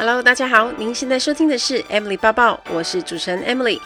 [0.00, 3.78] Hello，大家好，您现在收听的是 Emily 抱抱，我是主持人 Emily。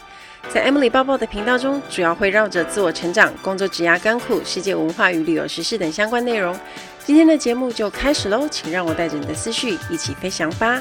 [0.48, 6.56] 在 Emily 抱抱的频道中，主要会绕着自我成长、工作、职涯、甘苦、世界文化与旅游时事等相关内容。
[7.04, 10.80] 今天的节目就开始喽，请让我带着你的思绪一起飞翔吧。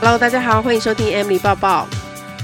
[0.00, 1.86] Hello，大家好，欢迎收听 Emily 抱抱。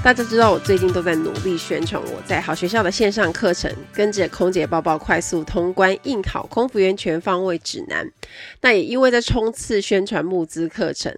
[0.05, 8.11] 大家知道我最近都在努力宣传我在好学校的线上课程，跟着空姐抱抱快速通关应考空服员全方位指南。
[8.63, 11.15] 那也因为在冲刺宣传募资课程，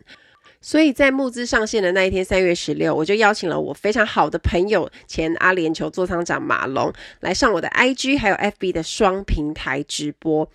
[0.60, 10.48] 所以在募资上线的那一天，三月十六，我就邀请了我非常好的朋友前阿联酋座舱长马龙来上我的 IG 还有 FB 的双平台直播。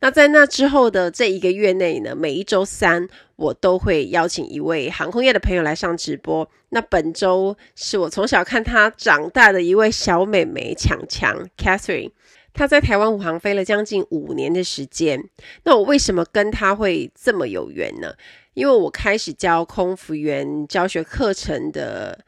[0.00, 3.08] 那在那之后的这一个月内呢，每一周三。
[3.38, 6.50] 我都会邀请一位航空业的朋友来上直播。
[6.70, 12.10] 那本周是我从小看她长大的一位小美眉强强 Catherine，
[12.52, 15.22] 她在台湾虎航飞了将近五年的时间。
[15.62, 18.14] 那我为什么跟她会这么有缘呢？
[18.58, 22.18] 因为我开始教空服员教学课程的。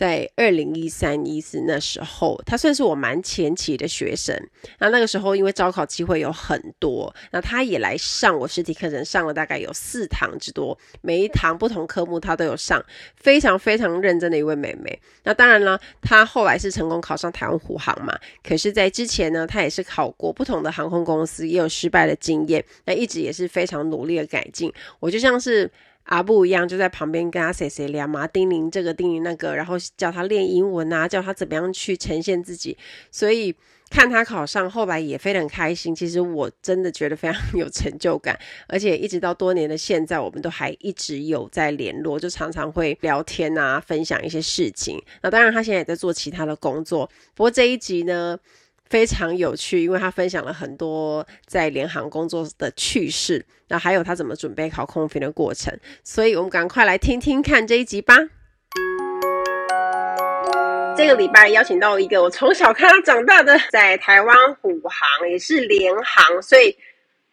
[0.00, 4.34] 在二零一三一四那时候，他算是我蛮前期的学生。
[4.78, 12.82] 那那个时候，因为招考机会有很多，那他也来上我实体课程，上了大概有四堂之多，每一堂不同科目他都有上，
[13.14, 14.98] 非常非常认真的一位妹妹。
[15.24, 18.18] 那当然了，他后来是成功考上台湾虎航嘛。
[18.42, 22.64] 可是，在之前呢，他也是考过不同的航空公司，也有失败的经验。
[22.86, 24.72] 那一直也是非常努力的改进。
[24.98, 25.70] 我就像是。
[26.04, 32.76] 阿布一样，就在旁边跟他谁谁聊嘛，叮咛这个叮咛那个，然后教他练英文啊，教他怎么样去呈现自己。
[33.12, 33.54] 所以
[33.90, 35.94] 看他考上，后来也非常开心。
[35.94, 45.00] 其实我真的觉得非常有成就感，而且一直到多年的现在，我们都还一直有在联络，就常常会聊天啊，分享一些事情。
[45.22, 47.08] 那当然，他现在也在做其他的工作。
[47.34, 48.38] 不过这一集呢，
[48.90, 58.16] 非常有趣，因为他分享了很多在联航工作的趣事，那还有他怎么准备考空服的过程，所以我们赶快来听听看这一集吧。
[60.96, 66.76] 这个礼拜邀请到一个我从小看他长大的，在台湾虎航也是联航，所以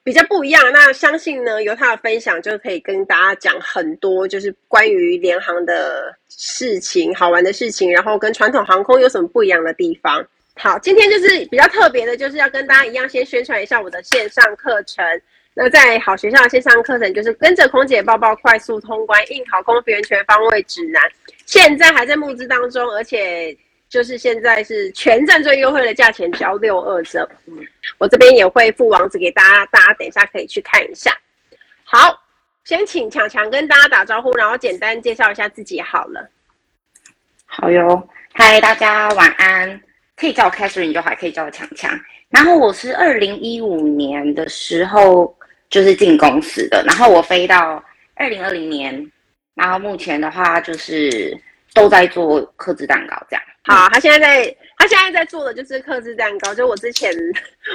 [0.04, 0.64] 比较不一样。
[0.72, 10.26] 那相信呢，由他的分享就可以跟大家讲很多，就是关于联航的事情、好玩的事情，然后跟传统航空有什么不一样的地方。
[10.58, 15.06] 好，今天就是比较特别的，就是要跟大家一样，先宣传一下我的线上课程。
[15.54, 21.02] 那在好学校线上课程，就是跟着空姐抱抱快速通关应考空服员全方位指南。
[21.46, 23.56] 现在还在募资当中，而且
[23.90, 27.28] 就是现在是全站最优惠的价钱，只要六二折。
[27.98, 31.12] 我这边也会附网址给大家，大家等一下可以去看一下。
[31.84, 32.20] 好，
[32.64, 36.30] 先请强强跟大家打招呼，然后简单介绍一下自己好了。
[37.46, 39.87] 好哟，嗨，大家晚安。
[40.18, 41.90] 可以叫我 Catherine 就还可以叫我强强。
[42.30, 45.34] 然后我是二零一五年的时候
[45.70, 47.82] 就是进公司的，然后我飞到
[48.16, 49.12] 二零二零年，
[49.56, 51.40] 然后目前的话就是
[51.74, 53.44] 都在做客制蛋糕这样。
[53.64, 54.58] 好，他现在在。
[54.78, 57.12] 他现在在做的就是客制蛋糕，就我之前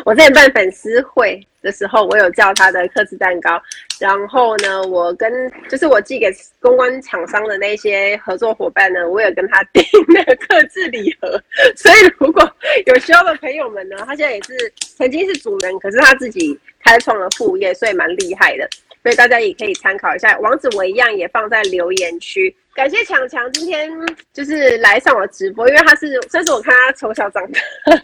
[0.04, 3.60] 我之前办粉丝会的时候，我有叫他的客制蛋糕。
[3.98, 5.30] 然后呢，我跟
[5.68, 6.30] 就是我寄给
[6.60, 11.28] 公关厂商的那些合作伙伴呢，我有跟他订那个客制礼盒。
[11.76, 12.48] 所以如果
[12.86, 18.68] 有需要的朋友们呢，他现在也是曾经是主人，可是他自己开创了副业，所以蛮厉害的。
[19.02, 22.54] 所以大家也可以参考一下，网址我一样也放在留言区。
[22.74, 23.90] 感谢强强今天
[24.32, 27.60] 就是来上我直播，因为他是算是我看他从小长大，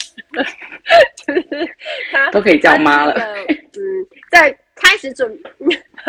[1.26, 1.74] 就是
[2.12, 3.14] 他都可以叫妈了。
[3.14, 5.38] 嗯，在开始准，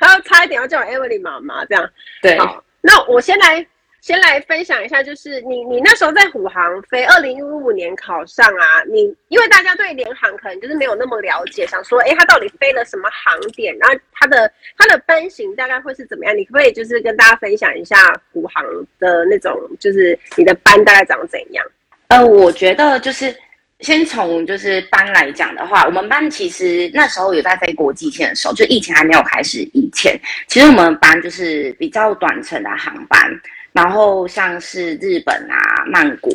[0.00, 1.90] 还要差一点要叫我 Emily 妈妈这样。
[2.22, 3.66] 对，好，那我先来。
[4.04, 16.36] 先来分享一下，就是你你那时候在虎航飞，二零一五年考上啊，你因为大家对联航可能就是没有那么了解，想说，哎，他到底飞了什么航点，然后他的他的班型大概会是怎么样？
[16.36, 17.96] 你可不可以就是跟大家分享一下
[18.30, 18.62] 虎航
[18.98, 21.64] 的那种，就是你的班大概长怎样？
[22.08, 23.34] 呃，我觉得就是
[23.80, 30.14] 先从就是班来讲的话，我们班其实那时候有在飞国际线的时候，就疫情还没有开始以前，
[30.46, 33.40] 其实我们班就是比较短程的航班。
[33.74, 36.32] 然后像是日本啊、曼谷，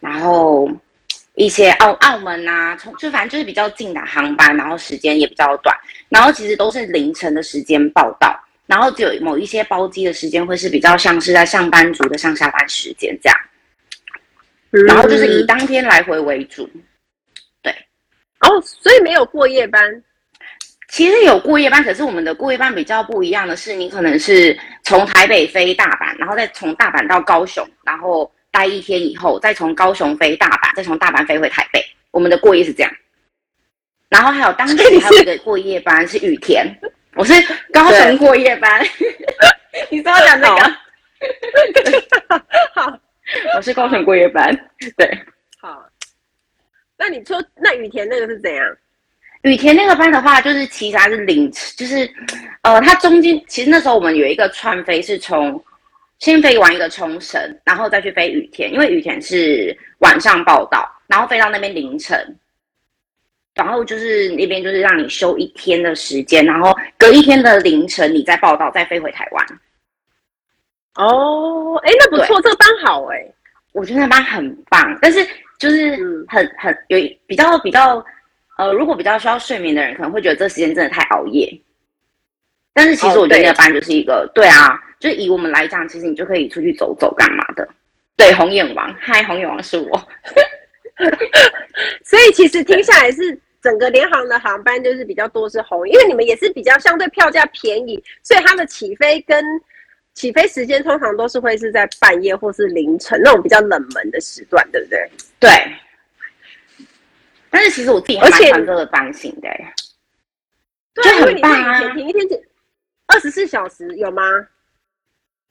[0.00, 0.68] 然后
[1.36, 5.74] 一些澳澳门啊，从就反正就是比较近的航班，然后时间也比较短，
[6.08, 8.36] 然后其实都是凌晨的时间报到，
[8.66, 13.38] 然后只有某一些包机的时间会是比较像是在上班族的上下班时间这样，
[14.88, 16.68] 然后就是以当天来回为主，
[17.62, 17.72] 对，
[18.40, 20.02] 哦，所以没有过夜班。
[20.92, 31.82] 其实有过夜班，可是我们的过夜班比较不一样的是，你可能是从台北飞大阪，然后再从大阪到高雄，然后待一天以后，再从高雄飞大阪，再从大阪飞回台北。
[32.10, 32.92] 我们的过夜是这样。
[34.10, 36.66] 然后还有当时还有一个过夜班是雨田，
[37.14, 37.32] 我我是
[37.72, 38.84] 高雄过夜班。
[39.88, 40.76] 你是要讲这个？
[42.74, 42.98] 好，
[43.56, 44.54] 我是高雄过夜班。
[44.98, 45.24] 对，
[45.58, 45.86] 好。
[46.98, 48.76] 那你说，那雨田那个是怎样？
[49.42, 52.08] 羽田那个班的话，就是其实它是凌晨，就是
[52.62, 55.62] 呃，它中间其实那时候我们有一个串飞，是从
[56.18, 62.36] 先飞完一个冲绳，然后再去飞羽田，因为羽田是晚上报到，然后飞到那边凌晨。
[63.54, 69.46] 然后就是那边就是让你休一天的时间，然后隔一天的凌晨你再报到，再飞回台湾。
[70.94, 73.22] 哦，哎，那不错，这个班好哎，
[73.72, 75.22] 我觉得那班很棒，但是
[75.58, 78.02] 就是很很有比较比较
[78.58, 81.50] 呃，如果比较需要睡眠的人可能会觉得这时间真的太熬夜。
[82.74, 87.68] 但是其实我觉得那个班就是一个，对啊，就以我们来讲，其实你就可以出去走走干嘛的。
[88.16, 90.08] 对，红眼王，嗨，红眼王是我。
[92.04, 99.44] 所以其实听下来是整个联航的航班就是比较多是红，因为你们也是比较相对票价便宜，所以它的起飞跟
[100.14, 105.10] 起飞时间通常都是会是在半夜或是凌晨那种比较冷门的时段，对不对？
[105.40, 105.50] 对。
[107.54, 109.48] 但是其实我自己还蛮喜欢这个班型的，
[110.94, 111.92] 对，很棒啊！
[111.94, 112.26] 你一天
[113.06, 114.22] 二十四小时有吗？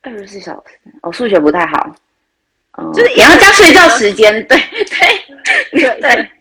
[0.01, 1.95] 二十四小时，我数学不太好。
[2.93, 4.57] 就是也要加睡觉时间，对
[5.71, 6.31] 对对对。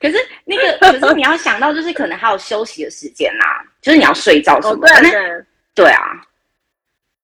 [0.00, 3.44] 可是那个， 可是你要想到，就是可能还有休息的时间呐，
[3.82, 5.46] 就是你要睡觉什么的。
[5.74, 6.22] 对啊。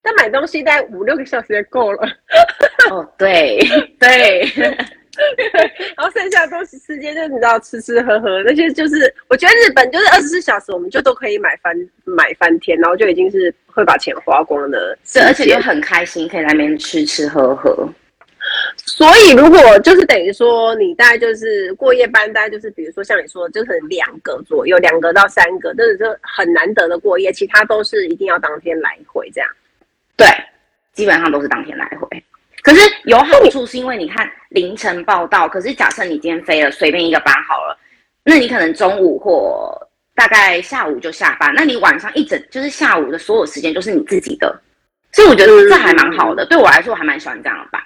[0.03, 2.09] 但买东西大概五六个小时就够了。
[2.91, 3.61] 哦，对
[4.01, 4.51] 对。
[5.97, 11.75] 然后剩下的东西时间就是你知道吃吃喝喝那些，就是我觉得日本就是二十四小时，我们就都可以买翻
[12.05, 14.97] 买翻天，然后就已经是会把钱花光的。
[15.05, 17.89] 是，而且就很开心，可以在那边吃吃喝喝。
[18.87, 29.51] 所以，如果就是等于说，你大概就是过夜班，大概就是比如说像你说，就是两个左右，两个到三个，这是就很难得的过夜，其他都是一定要当天来回这样。
[30.17, 30.27] 对，
[30.95, 32.25] 基本上都是当天来回。
[32.63, 37.79] 可是有好处是因为你看凌晨报到，可是假设你今天飞了随便一个班好了，
[38.25, 39.71] 那你可能中午或
[40.15, 44.61] 大概下午就下班，那你晚上一整就是下午的所有时间就是你自己的，
[45.13, 46.45] 所以我觉得这还蛮好的。
[46.45, 47.83] 嗯、对我来说，我还蛮喜欢这样的班。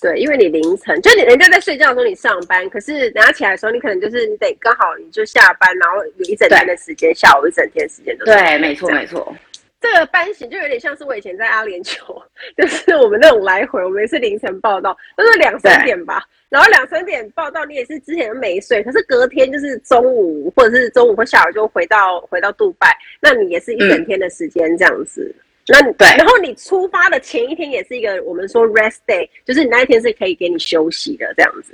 [0.00, 9.32] 对，因为你凌晨就你人家在睡觉的时候你上班，可是等下起来的时候你可能就是你得刚好你就下班，然后有一整天的时间，下午一整天的时间都对，没错没错。
[9.82, 12.22] 这个班型就有点像是我以前在阿联酋，
[12.56, 25.22] 就是我们那种来回，我们也是凌晨报道，都是两三点吧，然后两三点报到，你也是之前都没睡，可是隔天就是中午或者是中午或下午就回到回到杜拜，那你也是一整天的时间这样子。
[25.36, 31.72] 嗯那对，然后你出发的前一天也是一个我们说 rest day，就是你那一天是可以给你休息的这样子。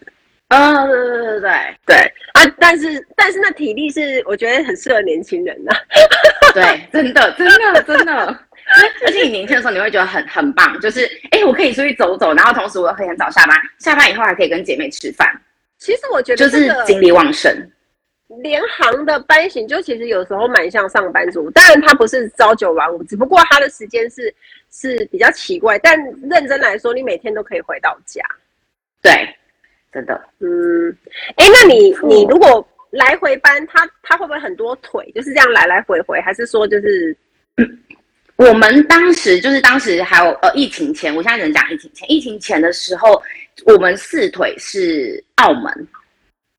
[0.48, 1.56] 啊，对对对对
[1.86, 1.96] 对
[2.34, 2.54] 啊！
[2.58, 5.72] 但是但是那体力是我觉得很适合年轻人呐。
[6.52, 8.26] 对，真的真的真的，
[9.04, 15.28] 而且你年轻的时候你会觉得很很棒，就是哎，我可以出去走走，然后同时我又可以很早下班，下班以后还可以跟姐妹吃饭。
[15.78, 17.52] 其实我觉得就是精力旺盛。
[18.42, 24.34] 联航的班型就其实有时候蛮像上班族，当然他不是朝九晚五，只不过他的时间是
[24.70, 25.78] 是比较奇怪。
[25.78, 25.98] 但
[26.28, 28.22] 认真来说，你每天都可以回到家。
[29.00, 29.34] 对，
[29.90, 30.20] 真的。
[30.40, 30.90] 嗯，
[31.36, 35.10] 哎、欸，那你你如果来回搬，他他会不会很多腿？
[35.14, 37.16] 就是这样来来回回，还是说就是？
[38.36, 42.10] 我们当时就是当时还有呃疫情前，我现在只能讲疫情前。
[42.10, 43.22] 疫情前的时候，
[43.66, 45.88] 我们四腿是澳门。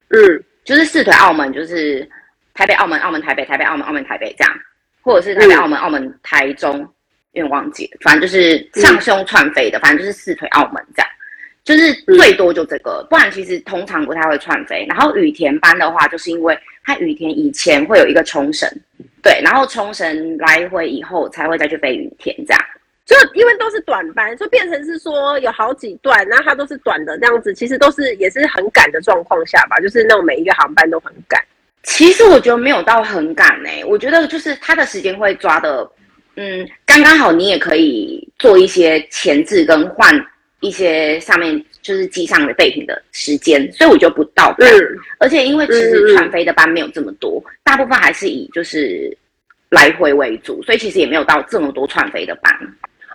[0.10, 0.44] 嗯。
[0.66, 2.08] 就是四腿澳门，就是
[2.54, 4.54] 台北澳门澳门台北台北澳门澳门台北这样，
[5.02, 6.78] 或者是台北澳门澳门台中，
[7.32, 11.10] 有点忘记了，反正就是上胸串飞的，反正就是四腿澳门这样，
[11.70, 14.88] 就是最多就这个，不然其实通常不太会串飞。
[14.90, 18.68] 然后羽田班的话，就是因为它羽田以前会有一个冲绳，
[19.22, 22.66] 对，然后冲绳来回以后才会再去飞羽田这样。
[23.06, 31.40] 就因为都是短班，就变成是说有好几段，那它都是短的这样子，其实都是也是很赶的状况下吧，就是那种每一个航班都很赶。
[31.84, 35.88] 其实我觉得没有到很赶呢、欸，我觉得就是它的时间会抓的，
[36.36, 40.12] 嗯，刚刚好，你也可以做一些前置跟换
[40.62, 44.54] 一些上面就是机上的备品的时间，所以我觉得不到。
[44.60, 44.68] 嗯，
[45.20, 49.16] 而且因为其实传飞的班没有这么多，嗯、大部分还是以就是
[49.70, 52.54] 来回为主，所以其实也没有到这么多船飞的班。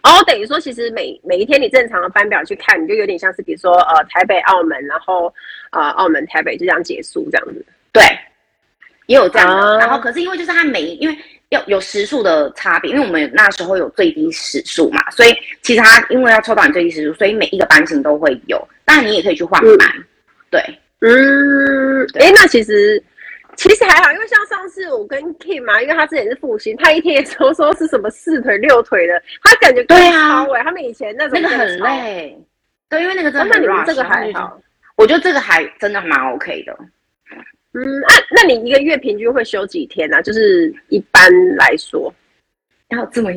[0.05, 5.33] 哦，等于说，其实每每一天你正常的班表去看，你就有点像是，比如说，呃，台北、澳门，然后，
[5.71, 7.65] 呃，澳门、台北就这样结束这样子。
[7.91, 8.03] 对，
[9.07, 9.57] 也有这样的。
[9.57, 11.17] 啊、然后，可是因为就是他每因为
[11.51, 18.69] 要有时数的差别，因为我们那时候有最低时数嘛，所以其实他因为要抽到你最低时数，所以每一个班型都会有。
[18.85, 19.89] 当然，你也可以去换班。
[19.97, 20.05] 嗯、
[20.51, 20.61] 对，
[21.01, 23.03] 嗯，哎对，那其实
[23.57, 30.63] 其实还好，因为像上次我跟 Kim 嘛，因为他之前是复兴，他一天也说说是什么四腿六腿的，他感觉对啊哎、欸。
[30.65, 32.39] 他们以前那种那个很累，
[32.89, 33.63] 对，因为那个真的很。
[33.63, 34.59] 那你们这个还好？
[34.97, 36.77] 我觉得这个还真的蛮 OK 的。
[37.75, 40.23] 嗯，啊，那你一个月平均会休几天呢、啊？
[40.23, 41.23] 就是一般
[41.57, 42.13] 来说，
[42.91, 43.33] 要这么，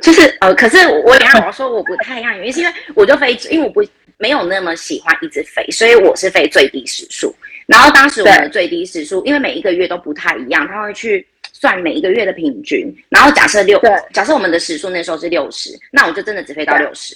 [0.00, 3.84] 就是呃，可是我也要说我不太一样，原因是因为我就飞，因为我不
[4.16, 7.34] 没有那么喜欢一直飞，所以我是飞最低时速。
[7.66, 12.90] 然后当时我们的最低时速，因为每一个月都不太一样，他会去算每一个月的平均。
[13.10, 13.78] 然后假设六，
[14.12, 17.14] 假设我们的时速那时候是六十，那我就真的只飞到六十，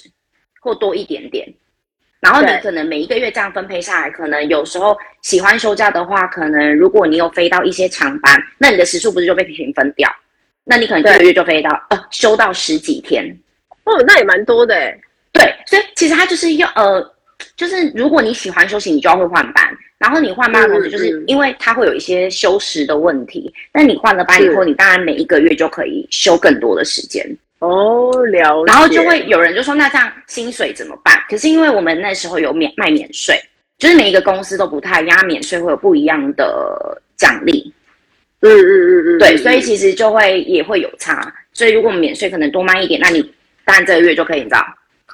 [0.59, 1.51] 或多一点点。
[2.19, 10.09] 然后你可能每一个月这样分配下来，可能有时候喜欢休假的话，可能如果你有飞到一些长班，那你的时数不是就被平分掉？
[10.65, 13.25] 那你可能这个月就飞到呃休到十几天。
[13.85, 15.01] 哦，那也蛮多的诶。
[15.31, 17.01] 对，所以其实它就是要呃，
[17.55, 19.65] 就是如果你喜欢休息，你就要会换班。
[19.97, 23.51] 然后你换班的同时，就是因为它会有一些休时的问题。
[23.73, 27.25] 那、嗯、你换了班以后，你当然每一个月就可以休更多的时间。
[27.59, 28.71] 哦，了解。
[28.71, 31.17] 然后就会有人就说，那这样薪水怎么办？
[31.29, 33.39] 可是因为我们那时候有免卖免税，
[33.77, 37.73] 就是每一个公司都不太一样，免税会有不一样的奖励。
[38.41, 41.33] 嗯嗯嗯嗯，对，所以其实就会也会有差。
[41.51, 43.21] 所以如果我们免税可能多卖一点，那你
[43.65, 44.65] 当然这个月就可以你知道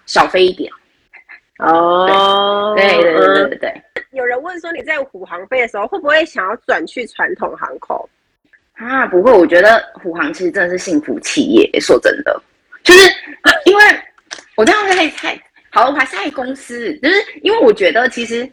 [0.05, 0.71] 少飞一点。
[1.57, 4.03] 哦，对对对对对对，对。
[4.11, 7.97] 有人问说，你在虎航飞的时候会不会想要转去传统航空？
[8.75, 11.69] 啊，不会，我觉得虎航其实真的是幸福企业。
[11.79, 12.41] 说真的，
[12.83, 13.09] 就是
[13.65, 13.83] 因为
[14.55, 15.41] 我这样太太
[15.71, 18.49] 好，我还是爱公司，就是因为我觉得其实，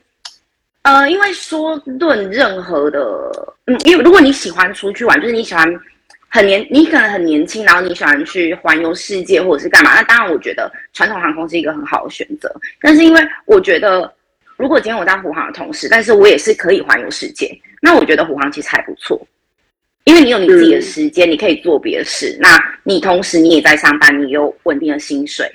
[0.83, 3.01] 呃，因为说论任何的，
[3.67, 5.73] 嗯，因为如果你喜欢出去玩，就是你喜欢。
[6.35, 9.95] 很年，你可能很年轻，然后你喜欢去环游世界或者是干嘛？
[9.95, 12.51] 那当然，我觉得传统航空是一个很好的选择。
[12.81, 14.11] 但是因为我觉得，
[14.57, 19.21] 如果今天我在虎航的同时，但是我也是可以环游世界，那我觉得虎航其实还不错，
[20.05, 22.37] 因为你有你自己的时间，你可以做别的事。
[22.41, 25.51] 那你同时你也在上班，你有稳定的薪水。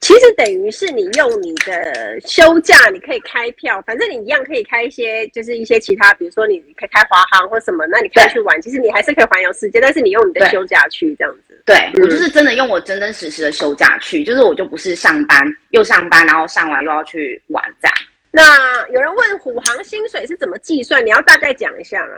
[0.00, 8.62] 其实等于是你用你的休假，你可以开票，反正你一样可以开一些，就是一些其他，比如说你可以开华航或什么，那你可以去玩。
[8.62, 11.62] 其实你还是可以环游世界，但是你用你的休假去这样子。
[11.66, 15.38] 对，嗯、我就是真的用我真真实实的休假去，就是我就不是上班
[15.68, 17.94] 又上班，然后上完又要去玩这样。
[18.30, 18.42] 那
[18.94, 21.04] 有人问虎航薪水是怎么计算？
[21.04, 22.16] 你要大概讲一下啊。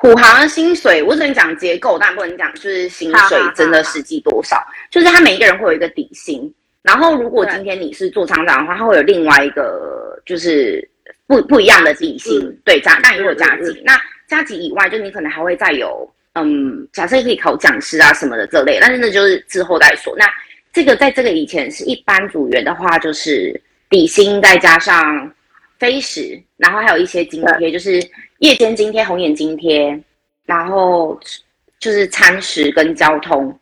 [0.00, 4.56] 虎航的薪水我只能讲结构，但不能讲就是薪水真的实际多少，
[4.90, 6.52] 就是他每一个人会有一个底薪。
[6.80, 10.82] 然后，如果今天你是做厂长的话，他会有另外一个，就是
[11.26, 13.82] 不不一样的底薪，嗯、对加，但也有加级。
[13.84, 20.14] 那加级以外，就你可能还会再有，嗯，假设可以考讲师啊什么的这类，但是那就是之后再说。
[20.16, 20.26] 那
[20.72, 25.30] 这个在这个以前是一般组员的话，就是底薪再加上
[25.78, 28.02] 飞时，然后还有一些津贴，就是
[28.40, 29.98] 夜间津贴、红眼津贴，
[30.44, 31.18] 然后
[31.78, 33.58] 就是餐食跟交通，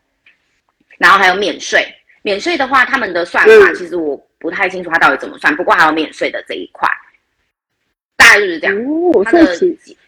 [0.99, 1.87] 然后还有免税。
[2.23, 5.55] 免税的话，他们的算法其实我不太清楚，他到底怎么算。
[5.57, 6.89] 不过还有免税的这一块，
[8.17, 8.77] 大概就是这样。
[8.77, 9.39] 哦，他的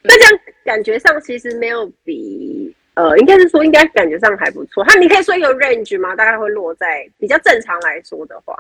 [0.03, 4.85] 那这样感觉上其实没有比呃，应该是说应该感觉上还不错。
[4.85, 6.15] 他你可以说一个 range 吗？
[6.15, 8.55] 大概会落在比较正常来说的话，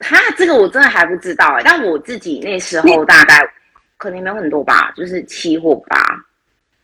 [0.00, 1.62] 哈，这个我真的还不知道哎、欸。
[1.64, 3.48] 但我自己那时候大概
[3.96, 5.98] 可能没有很多吧，就是七或八，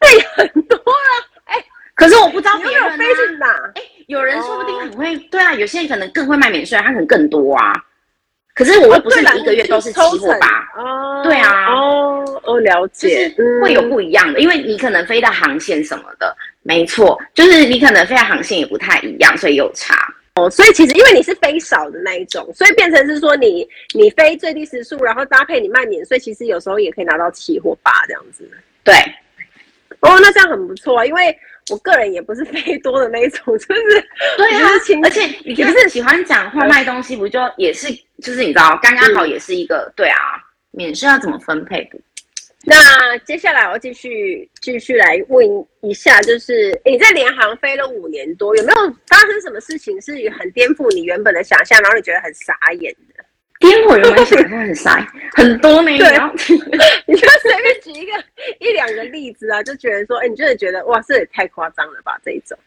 [0.01, 1.11] 对，很多啊。
[1.45, 1.65] 哎、欸，
[1.95, 3.47] 可是我不知道别人、啊、飞去哪。
[3.75, 3.89] 哎、欸。
[4.09, 7.73] 有人说不定很会，对啊，有些人可能更会卖免税，他可能更多啊。
[8.55, 19.97] 可是我又不是每一个月都是七或八，哦，对啊，哦，哦，了解，就是会有不一样的，因为你可能飞的航线什么的，没错，就是你可能飞的航线也不太一样，所以有差。
[20.35, 28.51] 哦，所以其实因为你是飞少的那一种，所以变成是说你你飞最低时速，然后搭配你卖免税，其实有时候也可以拿到七或八这样子。
[28.83, 28.95] 对，
[30.01, 31.39] 哦，那这样很不错啊，因为。
[31.71, 34.69] 我个人也不是 飞多的那一种，就是对啊，
[35.05, 37.87] 而且你不是喜欢讲话卖东西，不就也是
[38.21, 40.19] 就是你知道，刚刚好也是一个、嗯、对啊，
[40.73, 42.01] 免税要怎么分配的？
[42.67, 45.45] 那接下来我继续继续来问
[45.81, 53.25] 一下，就是你在联航飞了五年多，有没有发生什么事情是很颠覆你原本的想象，然后你觉得很傻眼的？
[53.59, 55.91] 颠覆原本想象很傻，很多呢。
[55.99, 56.07] 对，
[57.07, 58.13] 你就随便举一个
[58.59, 62.17] 一两个例子啊，就觉得说，哎、欸，你真的觉得哇，这也太夸张了吧？
[62.25, 62.59] 这一种，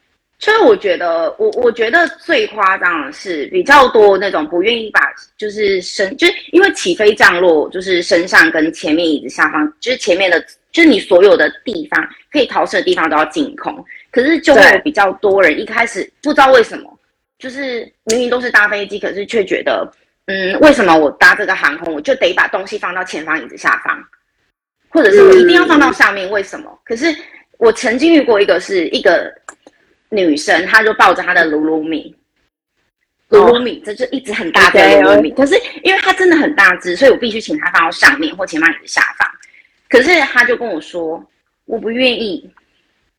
[0.46, 5.02] 所以我觉得，我我觉得最夸张的是比较多那种不愿意把
[5.40, 10.40] 就是身，就是因为起飞降落，就是身上跟前面椅子下方，就是前面的，
[10.72, 13.84] 就是你所有的地方可以逃生的地方都要净空。
[14.12, 16.96] 可是就会有比较多人一开始不知道为什么，
[17.40, 19.92] 就是明明都是搭飞机，可是却觉得。
[20.28, 24.04] 嗯，为什么我搭这个航空，我就得把东西放到前方椅子下方？
[24.90, 26.80] 或者是我一定要放到上面，为什么？
[26.84, 27.16] 可是
[27.60, 29.32] 我曾经遇过一个是一个
[30.10, 32.16] 女生，她就抱着她的鲁鲁米，
[33.30, 39.28] 鲁鲁米，这就一直很大的鲁鲁米，可是因为它真的很大只，所以我必须请她放到上面或前方椅的下方。
[39.90, 41.24] 可是她就跟我说，
[41.66, 42.50] 我不愿意。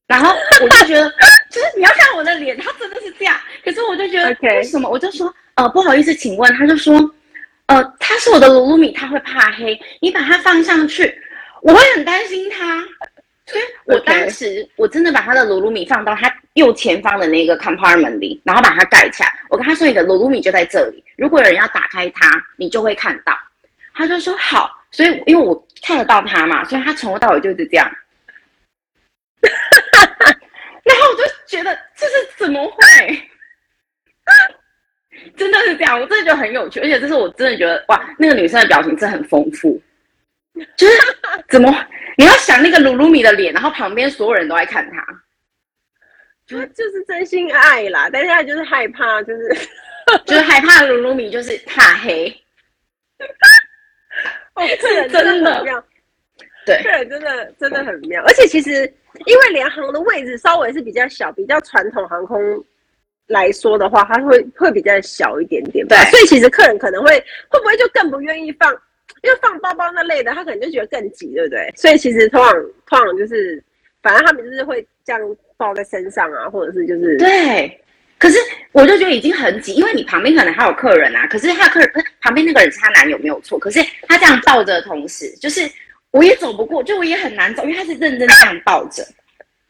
[0.07, 1.11] 然后我就觉得，
[1.50, 3.37] 就是你要看我的脸，她真的是这样。
[3.64, 4.88] 可是我就觉得为什么？
[4.88, 6.52] 我就说，呃，不好意思，请问。
[6.55, 7.12] 他就说。
[7.66, 9.76] 呃，他是我的鲁鲁米，他会怕黑。
[10.00, 11.12] 你把它放上去，
[11.62, 12.81] 我会很担心他。
[13.45, 19.33] 所以我当时.我真的把他的鲁鲁米放到他右前方的那个 compartment 里，然后把它盖起来。
[19.49, 23.33] 我跟他说：“你的鲁鲁米就在这里，如果有人要打开它，你就会看到。”
[23.95, 27.91] 他就说：“好。”所以因为我看得到他嘛，所以他从头到尾就是这样。
[29.43, 32.81] 然后我就觉得这是怎么会？
[35.37, 39.83] 真的是这样，我真的觉得很有趣，而且这是我真的觉得哇，那个女生的表情真的很丰富，
[40.77, 40.95] 就是
[41.49, 41.87] 怎么
[42.17, 45.05] 你要想那个鲁鲁米的脸，然后旁边所有人都在看她，
[46.47, 49.49] 就是就是真心爱啦，但是她就是害怕，就是
[50.25, 52.29] 就是 害怕鲁鲁米就是怕黑，
[54.55, 55.85] 哦，客人真的很妙，
[56.65, 58.71] 对，客人真的真的很妙，而且其实
[59.26, 62.65] 因为联航的位置稍微是比较小，比较传统航空。
[63.29, 67.11] 来说的话，它会会比较小一点点吧，对，所以其实客人可能会
[67.49, 68.73] 会不会就更不愿意放，
[69.25, 71.69] 因为放包包那类的，他可能就觉得更挤，对不对？
[71.76, 72.53] 所以其实通常
[72.87, 73.61] 通常就是，
[74.00, 75.21] 反正他们就是会这样
[75.57, 77.81] 抱在身上啊，或者是就是对。
[78.19, 78.39] 可是
[78.73, 85.71] 我就觉得已经很挤，因为你旁边可能还有客人啊，可是他的客人旁边那个人是他男友没有错，可是他这样抱着的同时，就是
[86.13, 89.07] 我也走不过，就我也很难走，因为他是认真这样抱着。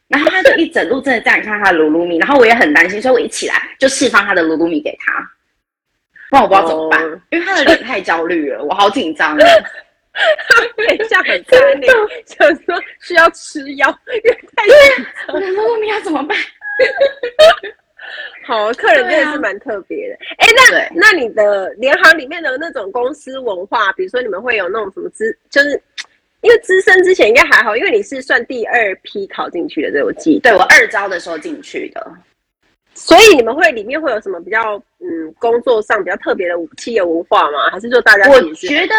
[0.07, 5.13] 然后他就一整路真的这样看他的鲁鲁米，然后我也很担心，所以我一起来就释放他的鲁鲁米给他，
[6.29, 9.37] 不然我不知道怎么办，哦、因为他的脸太焦虑了，我好紧张。
[10.77, 14.75] 脸像很狰獰， 想说需要吃药，因为太紧
[15.27, 15.35] 张。
[15.35, 16.37] 我的鲁鲁米要怎么办？
[18.45, 20.15] 好，客人真的是蛮特别的。
[20.37, 20.51] 哎、啊，
[20.95, 25.81] 那那你的联行里面的那种公司文化，比如说你们会有那种什么资，就是。
[26.41, 30.51] 因为资深之前应该还好，因为你是算第二批考进去的，对，我记得。
[30.51, 32.13] 对，我二招的时候进去的，
[32.99, 37.69] 所以你们会里面会有什么比较嗯工作上比较特别的企业文化吗？
[37.71, 38.95] 还是就大家我觉得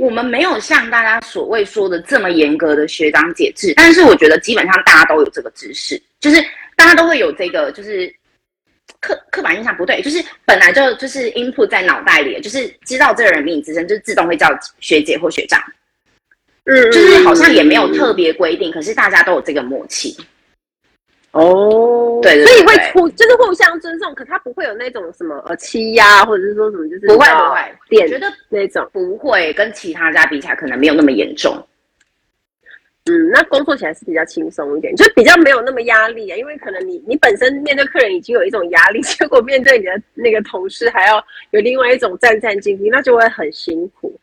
[0.00, 6.44] 我们没有像大家所谓说的这么严格的学长姐制，但是我觉得基本上大家都有这个知识，就是
[6.76, 8.14] 大家都会有这个就是
[9.00, 14.46] 刻刻板印象不对，就是本来就就是 input 在脑袋里，就是知道这个人比你资深，就是自动会叫
[14.78, 15.58] 学姐或学长。
[16.64, 20.14] 嗯，就是好像也没有特别规定，可是大家都有这个默契。
[21.32, 31.54] 哦，对，对，对，所以会互就是互相尊重，可他不会有那种什么呃欺压，或者是说什么就是不会不会，点觉得那种不会跟其他家比起来，可能没有那么严重。
[33.10, 44.18] 嗯，那工作起来是比较轻松一点，就比较没有那么压力啊，因为可能你你本身面对客人已经有一种压力， 结果面对你的那个同事还要有另外一种战战兢兢，那就会很辛苦。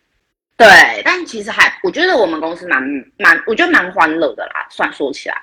[0.57, 0.67] 对，
[1.03, 2.81] 但其实还，我觉得我们公司蛮
[3.17, 4.67] 蛮，我觉得蛮欢乐的啦。
[4.69, 5.35] 算说起来，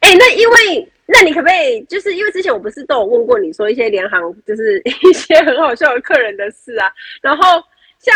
[0.00, 6.90] 哎、欸，那因为，那你可不可以，就是因为之前我不是都有问过你说一些联航，就是 一些很好笑的客人的事啊。
[7.20, 7.62] 然后
[7.98, 8.14] 像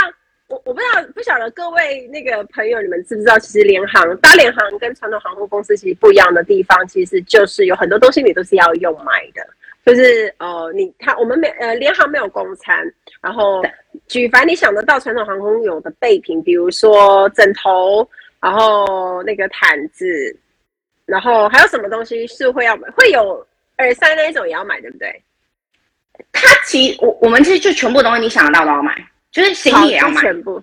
[0.48, 9.46] 我，我不知道，不晓得各位那个朋友，你们知不知道，其实联航搭联航跟传统航空公司其实不一样的地方，其实就是有很多东西你都是要用买的。
[9.84, 12.76] 就是呃，你他我们没呃联航没有公餐，
[13.22, 13.62] 然后
[14.08, 18.08] 举凡你想得到传统航空有的备品，比如说枕头，
[18.40, 20.36] 然后那个毯子，
[21.06, 22.88] 然后还有什么东西是会要买？
[22.90, 23.46] 会有
[23.78, 25.22] 耳塞那一种也要买，对不对？
[26.32, 28.94] 它其实我我们其实就全部东西你想得到都要买，
[29.30, 30.62] 就是行李也要买全部。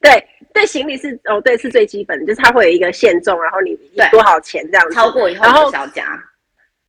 [0.00, 3.74] 对对，行李是哦，对，是最基本的，就是它会有一个限重，然后你
[4.10, 6.04] 多少钱这样子，超过以后就是要加。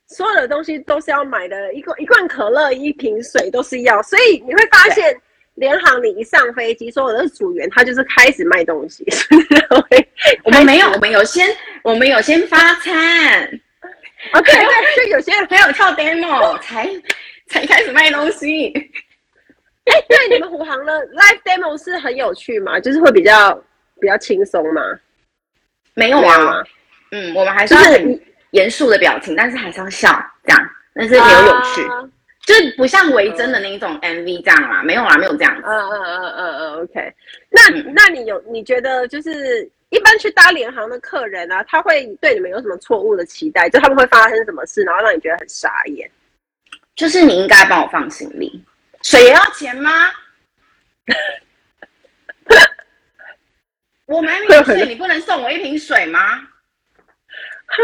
[0.06, 5.18] 所有的东西都是要买的，一罐一罐可乐、一瓶水都是要，所以你会发现，
[5.56, 9.04] 联航你一上飞机，所有的组员他就是开始卖东西。
[10.44, 11.46] 我们没有，我们有先，
[11.82, 13.60] 我们有先发餐。
[14.32, 16.88] OK，对，就有些人还有跳 demo 才
[17.48, 18.72] 才开始卖东西。
[19.86, 22.80] 哎、欸，对，你们虎航的 live demo 是很有趣吗？
[22.80, 23.54] 就是会比较
[24.00, 24.80] 比较轻松吗？
[25.94, 26.62] 没有啊，
[27.10, 28.20] 嗯，我们还是很。
[28.52, 30.08] 严肃的表情，但是还是要笑，
[30.44, 32.08] 这样，但是也有有趣，啊、
[32.46, 35.60] 就是不像维珍的那一种 MV 这样啦，没有啦，没有这样。
[35.64, 37.12] 嗯嗯嗯嗯嗯，OK。
[37.50, 43.68] 那、嗯、那你有你觉得就是一般去搭联航的客人啊，他会对你们有什么错误的期待？
[43.68, 46.08] 就他们会发生什么事，然后让你觉得很傻眼？
[46.94, 48.64] 就是你应该帮我放行李，
[49.02, 49.90] 水也要钱吗？
[54.06, 56.20] 我买免税，你不能送我一瓶水吗？
[57.66, 57.82] 哈，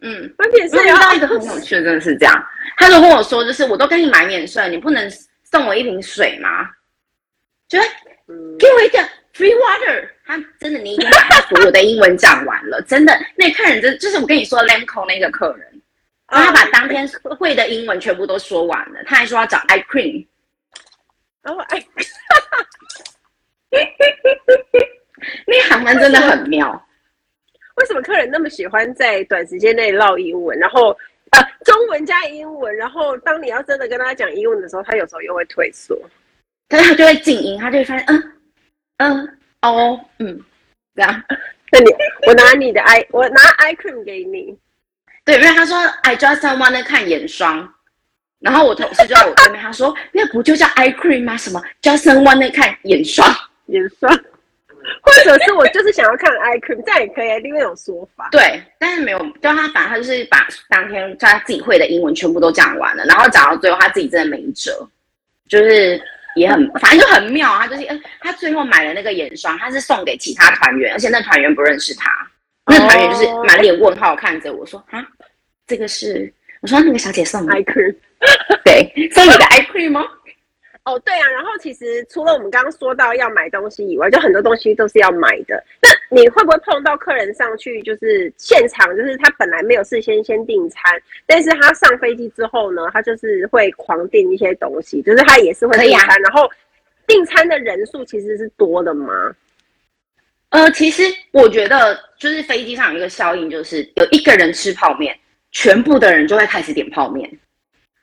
[0.00, 2.32] 嗯，买免税啊，一个很有趣的，真的是这样。
[2.82, 5.08] 他就跟我说，就是我都跟你买免税，你不能
[5.44, 6.68] 送我一瓶水吗？
[7.68, 7.78] 就
[8.58, 8.98] 给我一个
[9.32, 10.08] free water。
[10.26, 13.16] 他真的，你已经把他所有的英文讲完了，真的。
[13.36, 15.82] 那客人真就是我跟你说 Lamco 那个客人，
[16.28, 20.26] 然后他把当天会的英文全部都说完了，他还说要找 eye cream。
[21.40, 21.84] 然后哎。
[25.46, 26.70] 那航班真的很妙，
[27.76, 30.96] 为什么客人那么喜欢在短时间内唠英文，然后呃
[31.64, 35.98] 中文加英文，然后当你要真的跟他讲英文的时候，他有时候又会退缩，
[36.68, 38.32] 但是他就会静音，他就会发现嗯
[38.98, 40.40] 嗯哦嗯
[40.94, 41.22] 这样，
[41.70, 41.90] 那你
[42.26, 44.56] 我拿你的 eye 我拿 eye cream 给你，
[45.24, 47.72] 对，因为他说 I just wanna 看眼霜，
[48.40, 51.36] 然后我同事就在我对面，他说那不就叫 eye cream 吗？
[51.36, 53.26] 什么？Just wanna 看眼霜。
[53.66, 54.10] 眼霜。
[55.02, 58.28] 或者是我就是想要看 cream，这样也可以，另外一种说法。
[58.32, 64.88] 对，但是没有，就他反正他就是把当天他自己会的英文全部都讲完了，然后讲到最后他自己真的没辙，
[65.48, 66.00] 就是
[66.36, 67.56] 也很，反正就很妙。
[67.58, 72.10] 他就是，嗯，他最后买了那个眼霜，他是送给其他团员，而且那团员不认识他，
[72.66, 75.04] 那团员就是满脸问号看着我说，啊，
[75.66, 77.94] 这个是，我说那个小姐送的 cream，
[78.64, 80.04] 对，送你的 cream 吗？
[80.84, 85.62] 哦，对啊，然后其实除了我们刚刚说到要买东西以外，就很多东西都是要买的。
[85.80, 96.50] 那你会不会碰到客人上去就是现场，就是他本来没有事先先订餐，但是他上飞机之后呢，他就是会狂订一些东西，就是他也是会订餐，啊、然后
[97.06, 99.32] 订餐的人数其实是多的吗？
[100.48, 105.16] 呃，其实我觉得就是飞机上有一个效应，就是有一个人吃泡面，
[105.52, 107.30] 全部的人就会开始点泡面，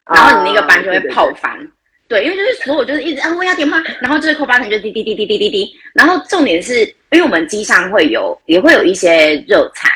[0.05, 1.51] 然后你那个班就会泡翻。
[1.51, 1.78] 啊对对对
[2.09, 9.91] 对，因为就是所有就是一直啊，我要点泡，然后这个扣八成就滴滴滴滴滴滴滴，然后重点是因为我们机上会有也会有一些热餐，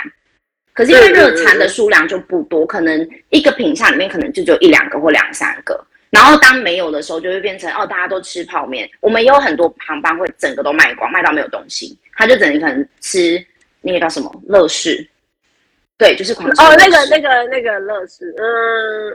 [0.73, 13.43] 可是因为热餐的数量就不多，可能一个品项里面可能就只有一两个或两三个，然后当没有的时候就会变成哦，大家都吃泡面，我们也有很多航班会整个都卖光，卖到没有东西，他就整个可能吃
[13.81, 15.03] 那个叫什么乐事。
[15.95, 18.45] 对，就是狂哦，那个、那个、那个乐事，嗯，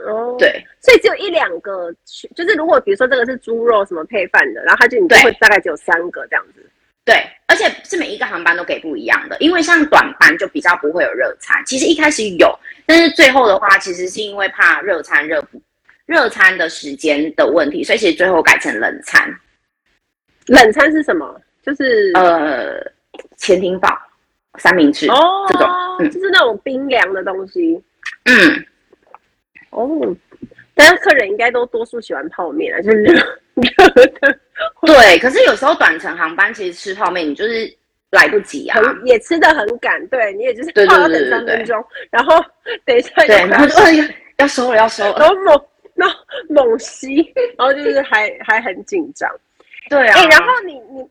[0.07, 1.93] 哦，对，所以只有一两个，
[2.35, 6.65] 就是如果比如说这个是猪肉什么配饭的，然后它就你就会大概只有三个这样子，
[7.03, 7.15] 对，
[7.47, 15.61] 而且是每一个航班都给不一样的，因为像短班就比较不会有热餐，其实一开始有，但是最后的话，其实是因为怕热餐热不
[16.05, 19.29] 热餐的时间的问题，所以其实最后改成冷餐。
[20.47, 21.39] 冷餐是什么？
[21.61, 22.79] 就是呃，
[23.37, 23.89] 潜艇堡。
[24.59, 25.67] 三明治哦，这种，
[25.99, 27.81] 嗯，就是那种冰凉的东西，
[28.25, 28.65] 嗯，
[29.71, 30.15] 哦，
[30.75, 33.13] 但是客人应该都多数喜欢泡面啊，就是热
[33.55, 34.39] 热的。
[34.81, 37.73] 对，可是有时候短程航班其实吃泡面，你就是
[38.11, 42.35] 来不及啊，也吃的很赶，对，你也就是泡要等三分钟，然后
[42.85, 43.73] 等一下，对，然后就
[44.37, 46.15] 要收了，要收了，然后猛，然后
[46.49, 49.29] 猛吸，然后就是还还很紧张，
[49.89, 51.07] 对啊，哎，然后你你。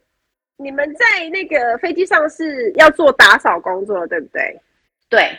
[0.60, 4.60] 你们在那个飞机上是要做打扫工作，对不对？
[5.08, 5.30] 对，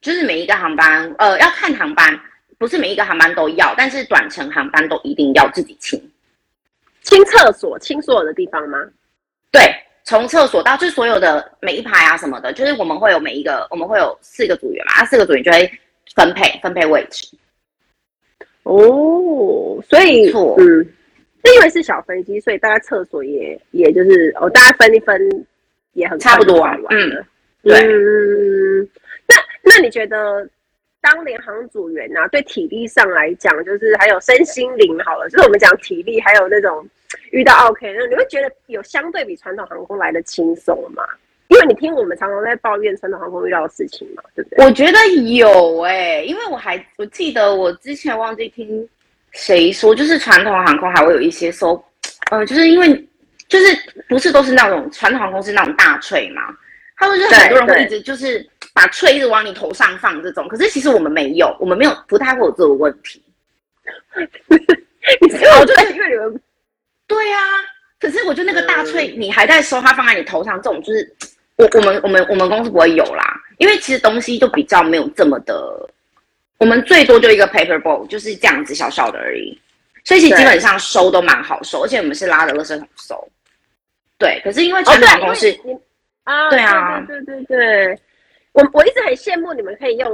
[0.00, 2.18] 就是每一个航班，呃，要看航班，
[2.56, 6.00] 不是每一个航班都要，但是短程航班都一定要自己清，
[7.02, 8.78] 清厕所，清所有的地方吗？
[9.52, 9.62] 对，
[10.04, 15.70] 从厕所到就是所有的每一排啊什么的，就是我们会有每一个，我们会有四个组员嘛，啊，四个组员就会
[16.14, 17.28] 分配分配位置。
[18.62, 20.56] 哦，所以错，
[21.46, 21.54] 嗯。
[21.54, 25.46] 因为是小飞机，所以大家厕所也也就是哦，大家分一分
[25.92, 26.76] 也很差不多啊。
[26.90, 27.24] 嗯，
[27.62, 27.80] 对。
[27.80, 28.88] 嗯，
[29.26, 30.48] 那那你觉得
[31.00, 36.86] 当联航组员啊，对体力上来讲，就是还有身心灵好了，就是我们讲体力，还有那种
[37.30, 41.04] 遇到 OK，那你会觉得有相对比传统航空来的轻松吗？
[41.48, 44.64] 因为你听我们常常在抱怨传统航空遇到的事情嘛，对不对？
[44.64, 44.98] 我觉得
[45.32, 48.88] 有哎、欸，因为我还我记得我之前忘记听。
[49.32, 51.82] 谁说就是传统航空还会有一些收，
[52.30, 53.08] 呃，就是因为
[53.48, 56.42] 就是不是都是那种传统航空是那种大脆嘛？
[56.96, 63.22] 他们就很多人会一直就是把脆一直往你头上放这种，可是其实我们没有，我们没有不太会有这个问题。
[65.20, 66.40] 你知道就是因为你们
[67.06, 67.52] 对呀、啊，
[68.00, 71.14] 可是我觉得那个大脆你还在收，它放在你头上这种，就是
[71.56, 75.54] 我我们我们我们公司不会有啦，因为其实东西就比较没有这么的。
[76.58, 79.58] 我们最多就一个 paper bowl，就是这样子小小的而已，
[80.04, 83.28] 所以其实基本上收都蛮好收，而且我们是拉着垃圾桶收。
[84.18, 85.50] 对，可是因为传统航空是
[86.24, 88.00] 啊，对啊，对对对对，
[88.52, 90.10] 我我一直很羡慕你们可以用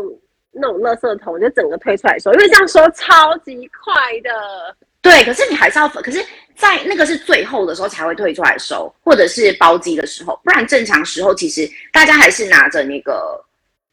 [0.51, 4.77] 那种垃圾桶就整个推出来收，因为这样收超级快的。
[5.01, 6.25] 对，可是你还是要，可是
[6.55, 13.41] 在那个是最后的时候才会退出来收，或者是包机的时候，不然正常时候其实大家还是拿着那个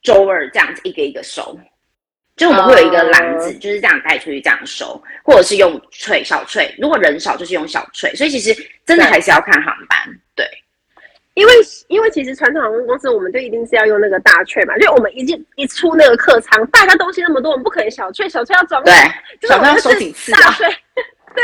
[0.01, 1.57] 周二这样子一个一个收。
[2.39, 6.73] 就我们会有一个篮子，就是这样带出去这样收，或者是用脆小脆。
[6.79, 8.15] 如果人少，就是用小脆。
[8.15, 9.99] 所以其实真的还是要看航班，
[10.35, 10.45] 对。
[10.45, 10.51] 对
[11.33, 11.53] 因为
[11.89, 18.81] 因为其实传统航空公司，我们就一定是要用那个大脆嘛，就我们一进一出那个客舱，大家东西那么多，我们不可能小脆小脆要装。
[18.85, 18.93] 对，
[19.41, 20.39] 就是我们要收几次啊？
[20.39, 20.67] 大脆，
[21.35, 21.43] 对，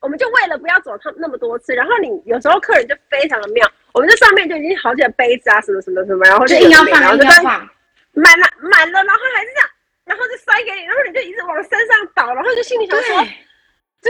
[0.00, 7.68] 我们就为了不要走他那么多次，然后你有时候客人就非常的妙，我们这上面就已经好几个杯子啊，什么什么什么，然后就硬要放，硬要放，
[8.12, 9.68] 满了满了，然后还是这样。
[10.04, 13.22] 然后就塞给你，然后你就一直往身上倒，然后就心里想说：“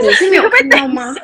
[0.01, 1.13] 你是没有看到吗？”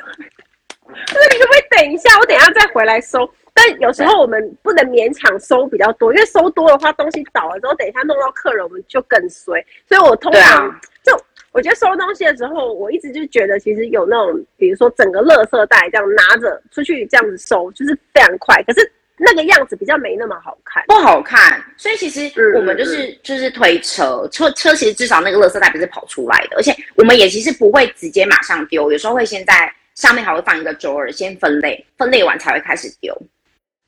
[1.06, 2.18] 就是你可不可以等一下？
[2.20, 3.30] 我等一下再回来收。
[3.54, 9.64] 但有时候我们不能勉强收比较多，因为收多的话，东西倒了之后，等一下弄到客人，我们就更衰。
[9.88, 11.16] 所以我通常、啊、就
[11.52, 18.64] 我觉得收东西的时候，我一直就觉得其实有那种，比如说整个垃圾袋这样拿着出去这样子收，就是非常快。
[18.64, 18.92] 可是。
[19.20, 33.14] 那个样子比较没那么好看，不好看，所以其实我们就是、嗯、就是推车，车车其实至少那个垃圾袋不是跑出来的，而且我们也其实不会直接马上丢，有时候会先在上面还会放一个桌儿，先分类，分类完才会开始丢，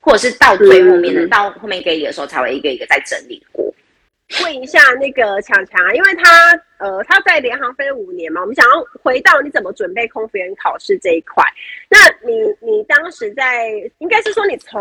[0.00, 3.71] 或者是到最后面的、嗯、到后面给你的时候才会一个一个再整理过。
[4.40, 11.44] 问一下那个强强啊，因为他呃他在联航飞五年嘛，我们想要回到你怎么准备空服员考试这一块。
[11.88, 13.68] 那你你当时在
[13.98, 14.80] 应该是说你从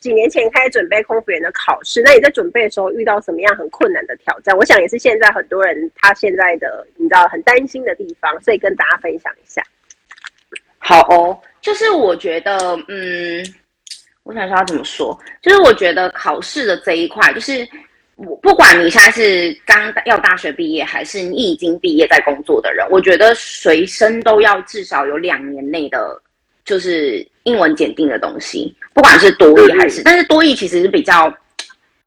[0.00, 4.56] 几年前开始准备空服员的考试，那你在准备的时候遇到什么样很困难的挑战？
[4.56, 9.62] 我想也是现在很多人他现在的你知道很担心的地方，所以跟大家分享一下。
[10.78, 13.44] 好哦，就是我觉得嗯，
[14.24, 17.68] 我想说要怎么说，就是我觉得考试的这一块就是。
[18.18, 26.20] 我不管你现在是刚要大学毕业，还是你已经毕业在工作的人，我觉得随身都要至少有两年内的，
[26.64, 31.32] 就是英文检定的东西，不管是多益还是，但是多益其实是比较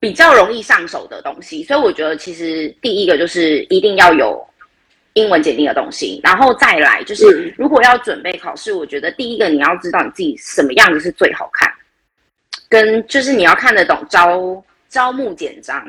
[0.02, 4.45] 比较容易上手的东西，所以我觉得其实第一个就是一定要有
[5.13, 11.71] 英文检定的东西，然后再来就是如果要准备考试，我觉得第一个你要知道你自己什么样子是最好看，
[12.67, 14.62] 跟就是你要看得懂招。
[14.91, 15.82] 招募简章，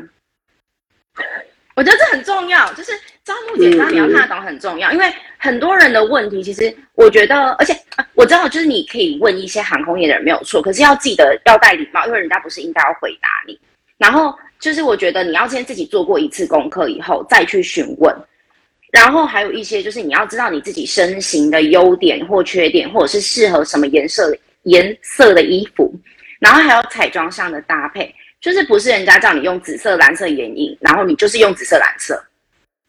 [1.75, 2.73] 我觉得这很重要。
[2.75, 2.93] 就是
[3.25, 7.77] 招募简章，你要看得懂很重要，因为很多人的问题，其实我觉得，而且
[8.15, 13.59] 我知道，就是你可以问一些航空业的人没有错，可是要记得要带礼貌，因为人家不是应该要回答你。
[13.99, 18.15] 然后就是我觉得你要先自己做过一次功课以后再去询问，
[18.93, 25.93] 然后还有一些就是你要知道你自己身形的优点或缺点，或者是适合什么颜色颜色的衣服，
[26.39, 28.15] 然后还有彩妆上的搭配。
[28.43, 32.23] 就是不是人家叫你用紫色、蓝色眼影，然后你就是用紫色、蓝色，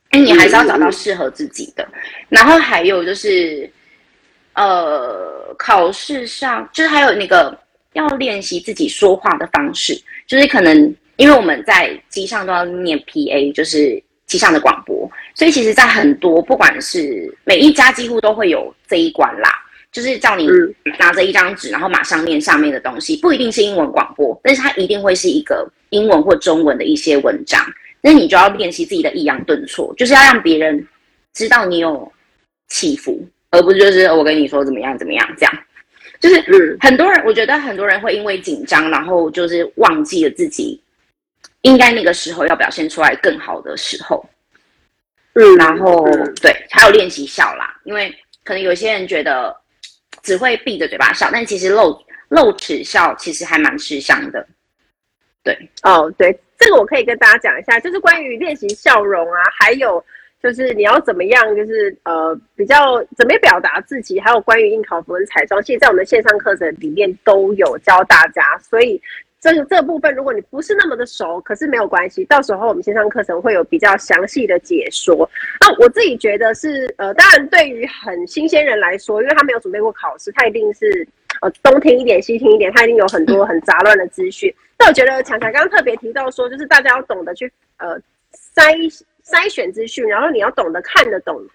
[0.10, 1.88] 哎，你还是要找到适合自己的。
[2.28, 3.72] 然后还有就是，
[4.54, 7.56] 呃，考试上就是还有那个
[7.94, 9.94] 要练习自己说话的方式，
[10.26, 10.76] 就是可能
[11.18, 19.63] 因为我们在机上都要念 PA，就是机上的广播，所以其实，在很多不管是每一家几乎都会有这一关啦。
[19.94, 20.50] 就是叫你
[20.98, 27.64] 拿着一张纸，然后马上念上面的东西，不一定是英文广播，但是它一定会是一个英文或中文的一些文章。
[28.02, 30.86] 那你就要练习自己的抑扬顿挫，就是要让别人
[31.32, 32.12] 知道你有
[32.70, 35.60] 起伏，而不是就是我跟你说怎么样怎么样这样。
[36.20, 40.82] 就是很多人，我觉得很多人会因为紧张，然后就是忘记了自己
[41.62, 44.26] 应该那个时候要表现出来更好的时候。
[45.36, 46.04] 嗯，然后
[46.42, 48.12] 对，还有练习笑啦，因为
[48.44, 49.56] 可能有些人觉得。
[50.22, 51.98] 只会闭着嘴巴笑，但其实露
[52.30, 54.46] 露齿笑其实还蛮吃香的。
[55.44, 60.04] 对，哦，对，这个我可以跟大家讲一下，就是关于练习笑容啊，还有
[60.42, 69.02] 就是你要怎么样，就是呃比较怎么表达自己，还有关于应考服跟彩妆，其实在我们线上课程里面都有教大家，所以。
[69.44, 75.30] 这个这部分，如果你不是那么的熟，可是没有关系，到时候我们线上课程会有比较详细的解说。
[75.60, 81.06] 那我自己觉得是，呃，当然对于很新鲜人来说，因为他没有准备过考试，他一定是
[81.42, 84.50] 呃东听一点西听一点，他一定有很多很杂乱的资讯。
[84.78, 88.00] 但我觉得强强刚刚特别提到说，就是大家要懂得去呃
[88.56, 88.90] 筛
[89.26, 91.46] 筛选资讯，然后你要懂得看得懂。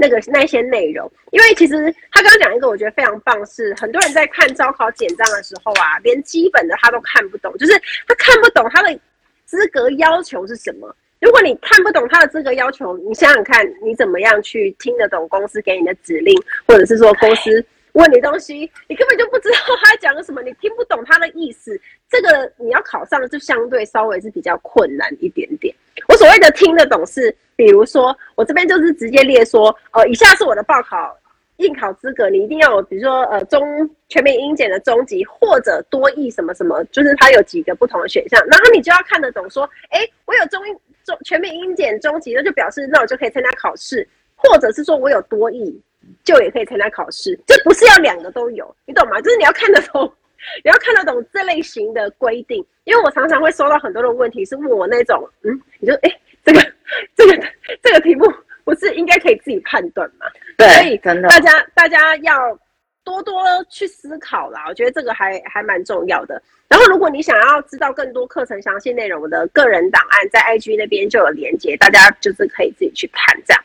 [0.00, 7.72] 那个那些内容，因为其实他刚刚讲一个我觉得非常棒，是很多人在看招考简章的时候啊，连基本的他都看不懂，就是
[8.08, 8.98] 他看不懂他的
[9.44, 10.96] 资格要求是什么。
[11.20, 16.34] 如果你看不懂他的资格要求，你想想看，你怎么样去听得懂公司给你的指令，
[16.66, 25.74] 或者是说公司问你东西，你根本就不知道他讲了什么，你听不懂他的意思，这个你要考上就相对稍微是比较困难一点点。
[26.08, 31.14] 我所谓的听得懂是，比如说我这边就是直接列说，呃，以下是我的报考
[31.56, 33.60] 应考资格，你一定要有，比如说呃中
[34.08, 45.78] 全民英检的中级或者多译什么什么，就是它有几个不同的选项，然后你就要看得懂，说，哎，我有中英中全民英检中级，那就表示那我就可以参加考试，或者是说我有多益，
[46.24, 49.20] 就也可以参加考试，这不是要两个都有，你懂吗？
[49.20, 50.10] 就是你要看得懂，
[50.64, 56.10] 你要看得懂这类型的规定，因为我常常会收到很多的问题，是问我那种，嗯，你就哎，
[56.44, 56.60] 这个
[57.16, 57.46] 这个
[57.82, 58.26] 这个题目。
[58.62, 60.26] 不是应该可以自己判断吗？
[60.56, 62.56] 对，所以真的大家大家要
[63.02, 64.64] 多多去思考啦。
[64.68, 66.40] 我觉得这个还还蛮重要的。
[66.68, 73.64] 然后，如果你想要知道更多课程详细内容，我的个人档案在 IG 那边就有连接，大家就是可以自己去看这样。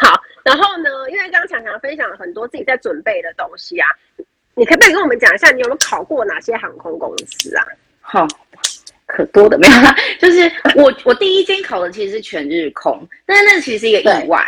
[0.00, 3.86] 好，然后呢，因为刚刚强强分享了很多自己在准备的东西啊，
[4.54, 7.66] 你可不可以跟我们讲一下，你有没有考过哪些航空公司啊？
[8.00, 8.26] 好。
[9.12, 14.44] 可多的没有啦， 就是我我第一间考的其实是全日空， 但是那其实是一个意外，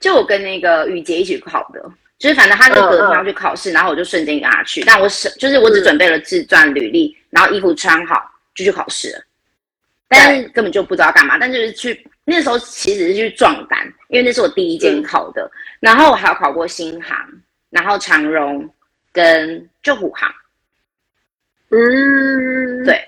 [0.00, 1.80] 就我跟那个雨杰一起考的，
[2.18, 8.22] 就是反正他就隔天要去考试，然后我就瞬间跟他去，但我是就是我只准备了自传履历，然后衣服穿好
[8.54, 9.22] 就去考试了，
[10.08, 17.16] 但是根本就不知道干嘛，但就是去那时候其实是去壮胆，因为那是我第一间考的，然后我还有考过新航，
[17.70, 18.68] 然后长荣
[19.12, 20.32] 跟就虎航，
[21.70, 23.04] 嗯，对。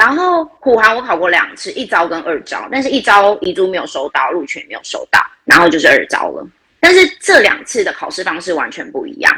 [0.00, 6.42] 然后虎航我考过两次，一招跟二招，但是一招遗嘱没有收到，录取也没有收到，然后就是二招了。
[6.80, 9.30] 但是这两次的考试方式完全不一样。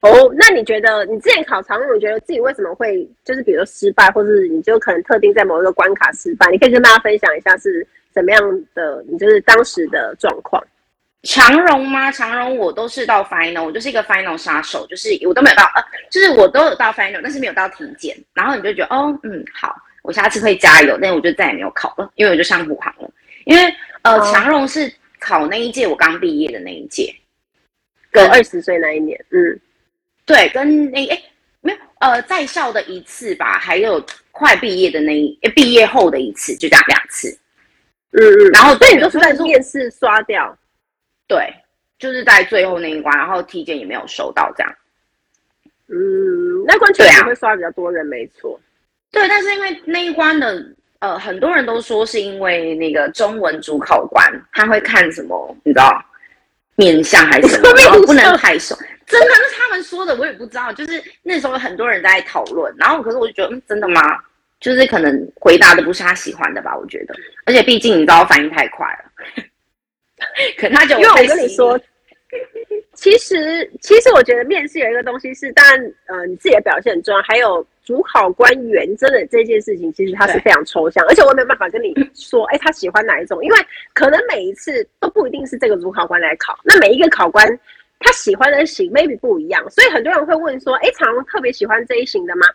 [0.00, 6.50] 哦，那你觉得你之前考长荣，你觉得自己为什么会就是比如失败，或是你就可能特定在某一个关卡失败？
[6.50, 8.40] 你可以跟大家分享一下是怎么样
[8.74, 10.64] 的，你就是当时的状况。
[11.24, 12.12] 长荣吗？
[12.12, 18.16] 长荣我都是到 final，我就是一个 final 杀手，就是我都没有到，呃，就是我都有到 final，但是没有到体检。
[18.34, 20.98] 然后你就觉得，哦，嗯，好，我下次会加油。
[21.00, 23.10] 但我就再也没有考了，因为我就上虎航了。
[23.46, 27.14] 因为呃，长荣是考那一届我刚毕业的那一届，
[28.10, 29.58] 跟二十岁那一年，嗯，
[30.26, 31.22] 对，跟那哎
[31.62, 37.30] 没有呃在校的一次吧，还有快毕业的那一毕业后的一次，就这样两次。
[38.12, 40.56] 嗯嗯，然后对你都是在面试刷掉。
[41.26, 41.52] 对，
[41.98, 44.74] 就是在最后那一关，然后体检也没有收到，这样。
[45.88, 48.58] 嗯，那关确实会刷比较多人，没错。
[49.10, 50.64] 对，但是因为那一关的，
[50.98, 56.02] 呃，很多人都说是因为那个中文主考官他会看什么，你知道，
[56.76, 58.74] 面相还是什么，然后不能太瘦。
[59.06, 60.72] 真的，是他们说的，我也不知道。
[60.72, 64.00] 就是那时候很多人在讨论，然后可是我就觉得，嗯，真的吗？
[64.60, 67.14] 就是可能回答的不是他喜欢的吧，我觉得。
[67.44, 69.44] 而且毕竟你知道，反应太快了。
[70.58, 71.78] 可他就因为我跟你说，
[72.94, 83.58] 其实其实我觉得面试有一个东西是，当然呃你自己的表现很重要，还有主考官原则的这件事情，其实它是非常抽象，而且我没有办法跟你说，哎，他喜欢哪一种，因为
[83.92, 87.46] 可能每一次都不一定是这个主考官来考，那每一个考官
[88.00, 92.46] 他喜欢的型 maybe 不一样，所以很多人会问说，哎，长荣特别喜欢这一型的吗？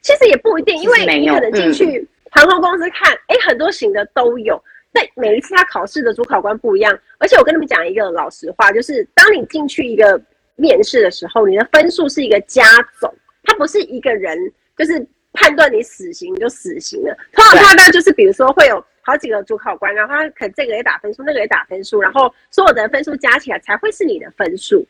[0.00, 4.62] 其实也不一定，因为你可能进去航空公司看，哎，很多型的都有。
[4.92, 10.20] 对，每一次他考试的主考官不一样，而且我跟你们讲一个老实话，就是当你进去一个
[10.56, 12.64] 面试的时候，你的分数是一个加
[12.98, 14.36] 总，他不是一个人
[14.76, 17.14] 就是判断你死刑就死刑了。
[17.32, 24.84] 通常大概就是比如说会有好几个主考官，然后他可能这个也打分数，那个也打分数，然后所有的分数加起来才会是你的分数。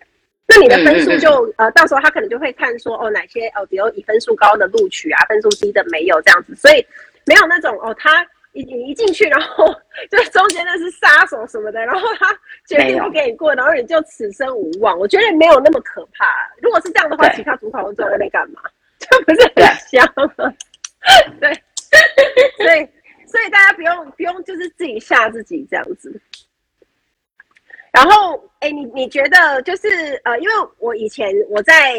[0.46, 6.86] 那你的分数就呃，到时候他可能就会看说哦，哪些哦，比如以分数高的录取啊，分数低的没有这样子，所以
[7.26, 8.24] 没有那种哦他。
[8.52, 9.66] 你你一进去，然后
[10.10, 12.26] 就中间那是杀手什么的，然后他
[12.66, 14.98] 决定不给你过，然后你就此生无望。
[14.98, 16.26] 我觉得没有那么可怕。
[16.60, 18.60] 如果是这样的话，其他主考官坐在那边干嘛？
[18.98, 20.04] 这不是很香
[20.36, 20.52] 吗？
[21.40, 21.52] 对，
[22.56, 22.88] 所以
[23.26, 26.20] 所以大家不用不用就是自己吓自己这样子。
[27.92, 31.94] 然后，哎，你你觉得就是呃，因为我以前我在。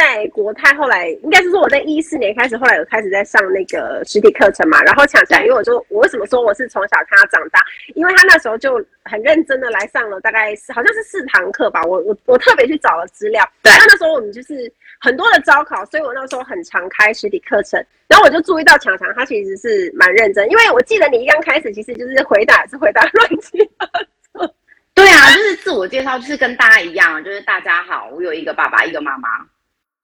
[0.00, 4.82] 在国泰后来应该是说我在一四年开始，后来有开始在上那个实体课程嘛。
[4.82, 7.60] 然后强强，因为我就我为什么说我是从小看他长大，
[7.94, 11.82] 因为他那时候就很认真的来上了大概是好像是四堂课吧。
[11.82, 17.78] 我我我特别去找了资料，对，那那时候我们就是很多的招考，所以我那时候很常开实体课程。
[18.08, 23.86] 然后我就注意到强强他其实是蛮认真，因为我记得你一刚开始其实就是回答是回答乱七八
[24.32, 24.54] 糟。
[24.94, 29.28] 对啊，就是自我介绍，就是跟大家一样，就是大家好，我有一个爸爸，一个妈妈。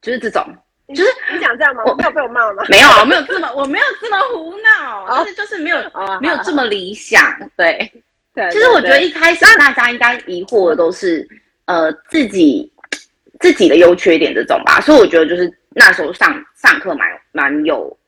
[0.06, 0.46] 就是这种，
[0.94, 1.82] 就是你想这样吗？
[1.84, 2.62] 我没有被我骂吗？
[2.68, 5.78] 没有，我没有这么，我没有这么胡闹，就是就是没有，
[6.20, 7.36] 没有这么理想。
[7.56, 7.90] 对，
[8.32, 8.48] 对。
[8.52, 11.28] 其实我觉得一开始大家应该疑惑的都是，
[11.64, 12.72] 呃，自己
[13.40, 14.80] 自己的优缺点这种吧。
[14.80, 17.98] 所以我觉得就是那时候上上课蛮蛮有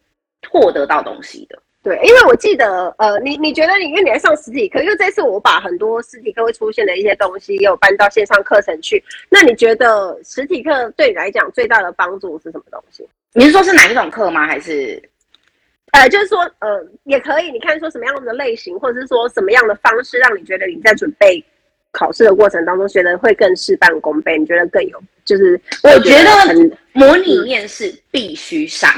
[0.48, 1.60] 获得到东西的。
[1.88, 13.08] 对，因为我记得，呃，你你觉得你因为你在上实体课，因为这次我把很多实体课会出现的一些东西也有搬到线上课程去，那你觉得实体课对你来讲最大的帮助是什么东西？
[13.32, 14.46] 你是说是哪一种课吗？
[14.46, 15.02] 还是，
[15.92, 21.42] 呃，就是说，呃，也可以，你看说什么样的类型，或者是说什么样的方式，让你觉得你在准备
[21.92, 24.36] 考试的过程当中，学的会更事半功倍？
[24.38, 25.02] 你觉得更有？
[25.24, 26.30] 就是我觉得
[26.92, 28.90] 模拟面试必须上，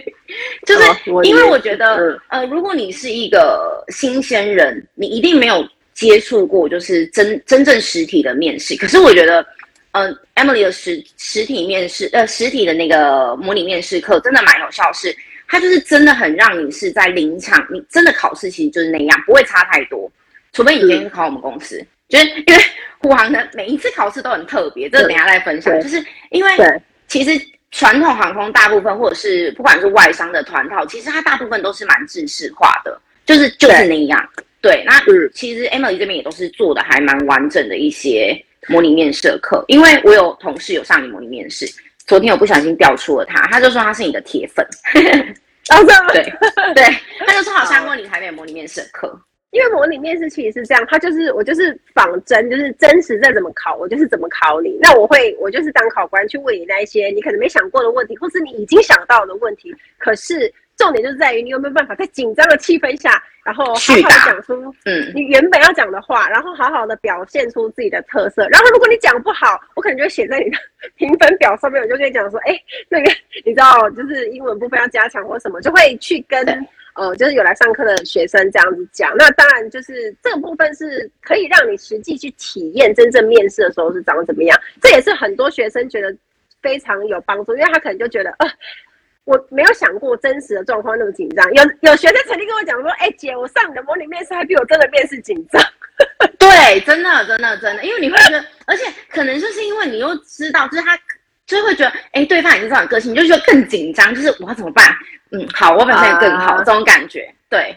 [0.66, 0.82] 就是
[1.22, 8.74] 因为我觉得，呃，如果你是一个新鲜人，你一定没有接触过就是真真正实体的面试。
[8.76, 9.44] 可是我觉得，
[9.92, 15.14] 呃，Emily 的实实体面试，呃，实体的那个模拟面试课真的蛮有效，是
[15.46, 20.10] 它就是真的很让你是在临场，你真的考试其实就是那样，不会差太多，
[20.54, 21.84] 除非你今天是考我们公司。
[22.08, 22.62] 就是因为
[22.98, 25.80] 虎航的每一次考试都很特别，这个等下再分享。
[25.80, 26.50] 就是因为
[27.08, 27.30] 其实
[27.70, 34.28] 传统航空大部分或者是不管是外商的团套，其实它大部分都是蛮制式化的，就是就是那样。
[34.62, 35.00] 对，那
[35.32, 38.36] 其实 Emily 这边也都是做的还蛮完整的一些
[38.68, 41.66] 模拟面试课，因为我有同事有上你模拟面试，
[42.06, 44.66] 昨天我不小心调出了他，他就说他是你的铁粉。
[45.70, 46.22] 哦，对
[46.74, 46.84] 对，
[47.26, 49.20] 他就说好上过你台北模拟面试的课。
[49.52, 54.78] 因为模拟面试其实是这样，他就是我就是仿真，就是真实在怎么考，我就是怎么考你。
[54.82, 59.74] 那我会，我就是当考官去问你那一些你可能没想过的问题，或是你已经想到的问题。
[59.98, 68.46] 可是重点就是在于你有没有办法在紧张的气氛下，然后好好的讲出嗯你原本要讲的话，然后好好的表现出自己的特色。
[68.50, 70.58] 然后如果你讲不好，我可能就会写在你的
[70.96, 73.10] 评分表上面，我就跟你讲说，哎，那个
[73.44, 76.44] 你知道，就是英文部分要加强或什么，就会去跟。
[76.96, 86.16] 呃，就是有来上课的学生这样子讲，那当然就是这个部分是可以让你实际去体验真正面试的时候是长怎么样，这也是很多学生觉得
[86.62, 88.48] 非常有帮助，因为他可能就觉得，呃，
[89.24, 91.44] 我没有想过真实的状况那么紧张。
[91.52, 95.62] 有有学生曾经跟我讲说，哎、姐，我上你的模拟面试还比我真的面试紧张。
[96.38, 100.98] 对，真的真的真的，因为你会觉得，而且可能就是因为你又知道，就是他。
[101.46, 104.84] 就会觉得，哎，对方也是这种个性，你就觉得更紧张，就是我要怎么办？
[105.30, 107.76] 嗯，好，我表现得更好，uh, 这种感觉，对，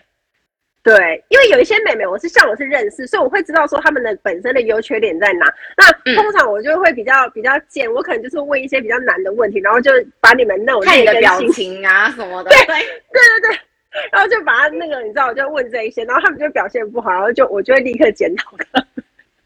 [0.84, 5.46] 对，因为有一些妹妹，我是像我是认识，所以我会知道说他们的本身的优缺点在哪。
[5.78, 13.60] 那通常我就会比较比较贱，我可能就是问一些比较难的问题，然后就把你们那种看你的表情啊什么的，对对对对对，
[14.12, 18.86] 然后就把他那个你知道，我就问这一些，然后他们就表现不好，然后就我就会立刻检讨他。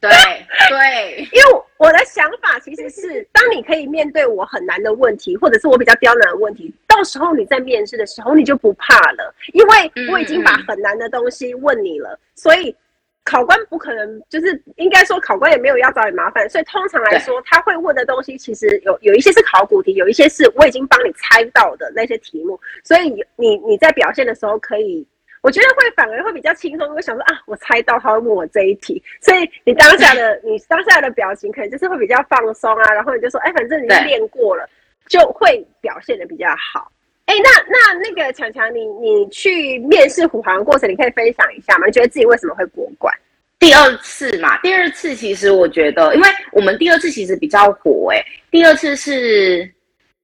[0.10, 12.76] 对 对，因为我的想法其实是，当你可以面对我很难的问题，或者是我比较刁难的问题，到时候你在面试的时候你就不怕了，因为我已经把很难的东西问你了，嗯、所以
[13.24, 25.08] 考官不可能，就是应该说考官也没有要找你麻烦，所以通常来说他会问的东西其实有有一些是考古题，有一些是我已经帮你猜到的那些题目，所以你你在表现的时候可以。
[25.44, 34.66] 我觉得会反而会比较轻松，因为想说啊，我猜到他会问我这一题，所以你当下的 你当下的表情可能就是会比较放松啊，然后你就说，哎，反正你练过了，
[35.10, 36.90] 就会表现的比较好。
[37.26, 41.88] 哎，那那那个强强，你你去面试虎航的过程，你可以分享一下吗？
[41.88, 43.14] 你觉得自己为什么会过关？
[43.60, 49.70] 第二次嘛，第二次其实我觉得，因为我们第二次其实比较火，哎，第二次是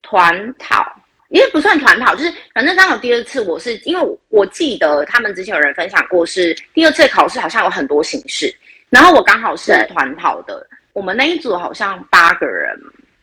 [0.02, 0.96] 团讨。
[1.30, 8.52] 因为不算团跑，就是反正刚好第二次我是因为我，我记得他们之前有人分享过，是第二次考试好像有很多形式，
[8.90, 12.76] 然后我刚好是团跑的，我们那一组好像八个人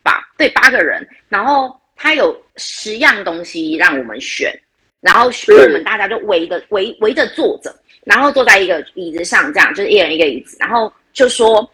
[0.03, 4.57] 吧，对，八个人，然后他有十样东西让我们选，
[5.01, 11.69] 然后选我们大家就围着围围着坐着，然后坐在一个椅子上，这样就是一人一个椅子，然后就说，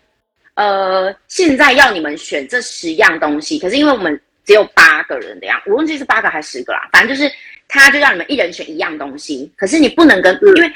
[0.55, 4.19] 呃，现在要你们选这十样东西，可是因为我们。
[4.45, 6.89] 只有八个人的样，我忘记是八个还是十个啦。
[6.91, 7.31] 反正就是，
[7.67, 10.71] 他就让你们一人选一样东西，可是你不能跟，因为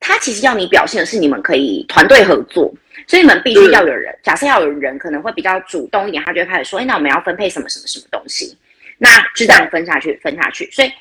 [0.00, 2.72] 他其实要你表现的是你们可以团队合作，
[3.06, 4.16] 所以你们必须要有人。
[4.22, 8.56] 假设要有人可能会比较主动一点，他就会开始说：“哎，那我们要分配什么什么什么东西。”
[8.98, 10.70] 那就这样分下去，分下去。
[10.70, 10.92] 所以，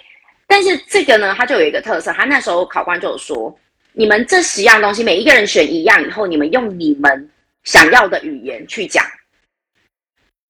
[0.48, 3.56] 但是这个呢，他就有一个特色，他那时候考官就有说
[3.94, 7.30] ：“你们这十样东西，每一个人选一样以后，你们用你们
[7.64, 9.06] 想要的语言去讲。”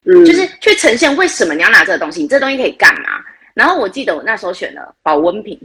[0.05, 3.23] 嗯，就是去呈现为什么你要拿这个东西，你这个东西可以干嘛？
[3.53, 5.59] 然后我记得我那时候选了保温瓶，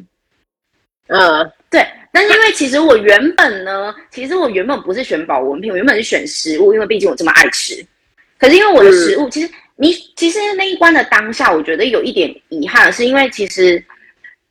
[1.07, 1.87] 呃，对。
[2.13, 7.85] 但是因为其实我原本呢，其实我原本不是选保温瓶，我原本是选食物，因为毕竟我这么爱吃。
[8.39, 13.83] 可是因为我的食物，嗯、其实你其实那一关的当下，我觉得有一点遗憾是，因为其实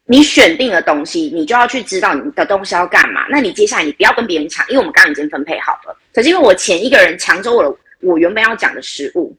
[0.06, 3.26] 你选定了东西，你就要去知道你的东西要干嘛。
[3.30, 5.98] 那你接下来你不要跟别人抢，因为我们刚刚已经分配好了。
[6.14, 9.36] 可是因为我前一个人抢走我的我原本要讲的食物。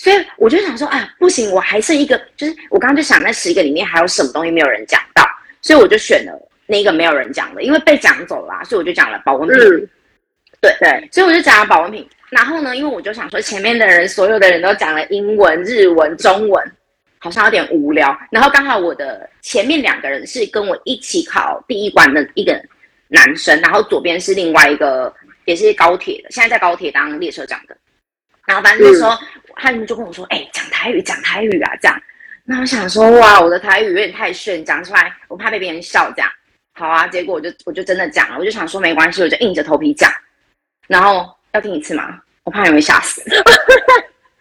[0.00, 5.22] 所以我就想说，啊，不行，我还剩一个，就是我刚刚就想那十个里面还有什么东西没有人讲到，
[5.60, 6.32] 所以我就选了
[6.66, 9.58] 那个没有人讲的，因为被讲走了，所以我就讲了保温瓶。
[9.58, 9.88] 嗯、
[10.58, 12.08] 对对，所以我就讲了保温瓶。
[12.30, 16.72] 然后呢，因为我就想说，前面的人所有的人都讲了英文、日文、中文，
[17.18, 18.18] 好像有点无聊。
[18.30, 22.58] 然后刚好我的前面两个人是跟我一起考第一关的一个
[23.08, 27.76] 男生，然后左边是另外一个也是高铁的，现在在高铁当列车长的。
[28.50, 29.18] 然后反正那时候、嗯、
[29.54, 31.96] 他们就跟我说：“哎、欸，讲台语，讲台语啊，这样。”
[32.44, 36.28] 那我想说：“哇，我的台语有点太炫，讲出来我怕被别人笑。”这样
[36.74, 40.10] 好啊，结果我就我就真的讲了，我就想说没关系，我就硬着头皮讲，
[40.88, 41.28] 然后。
[41.52, 42.16] 要听一次吗？
[42.44, 43.24] 我怕你会吓死。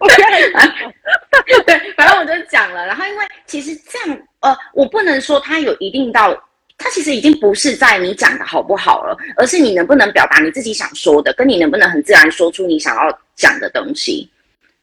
[1.65, 2.85] 对，反正我就讲了。
[2.85, 6.39] 然后，因为其实这样，呃，我不能说他有一定到，
[6.79, 14.27] 他其实已经不是在你讲的好不好了，而是你能不能表达你自己想说的，跟你能不能很自然说出你想要讲的东西。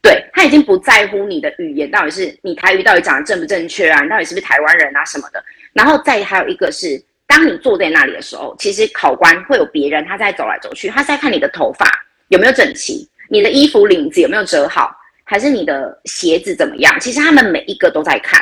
[0.02, 5.42] 对，他已经不在乎你的语言到底是你台语到底讲的正不正确啊，你到底是不是台湾人啊什么的。
[5.72, 11.90] 然后再还有一个是，当你坐在那里的时候，其实考官会有别人他在走来走去，他在看你的头发。
[12.28, 13.08] 有没有整齐？
[13.28, 14.94] 你的衣服领子有没有折好？
[15.24, 16.96] 还是你的鞋子怎么样？
[17.00, 18.40] 其实他们每一个都在看，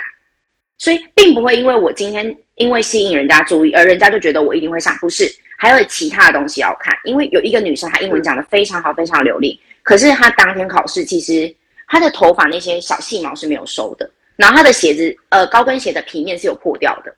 [0.79, 4.95] 所以并不会因为我今天因为吸引人家注意，而人家就觉得我一定会上。
[4.97, 5.25] 不是，
[5.57, 6.95] 还有其他的东西要看。
[7.05, 11.55] 因为有一个女生，她英文讲得非常好，非常流利，可是她当天考试，其实
[11.87, 17.15] 她的头发那些小细毛是没有收的，然后她的鞋子，呃，高跟鞋的皮面是有破掉的。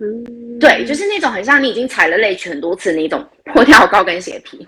[0.00, 4.66] 嗯，对，就是那种很像你已经踩了泪很多次那种破掉高跟鞋皮。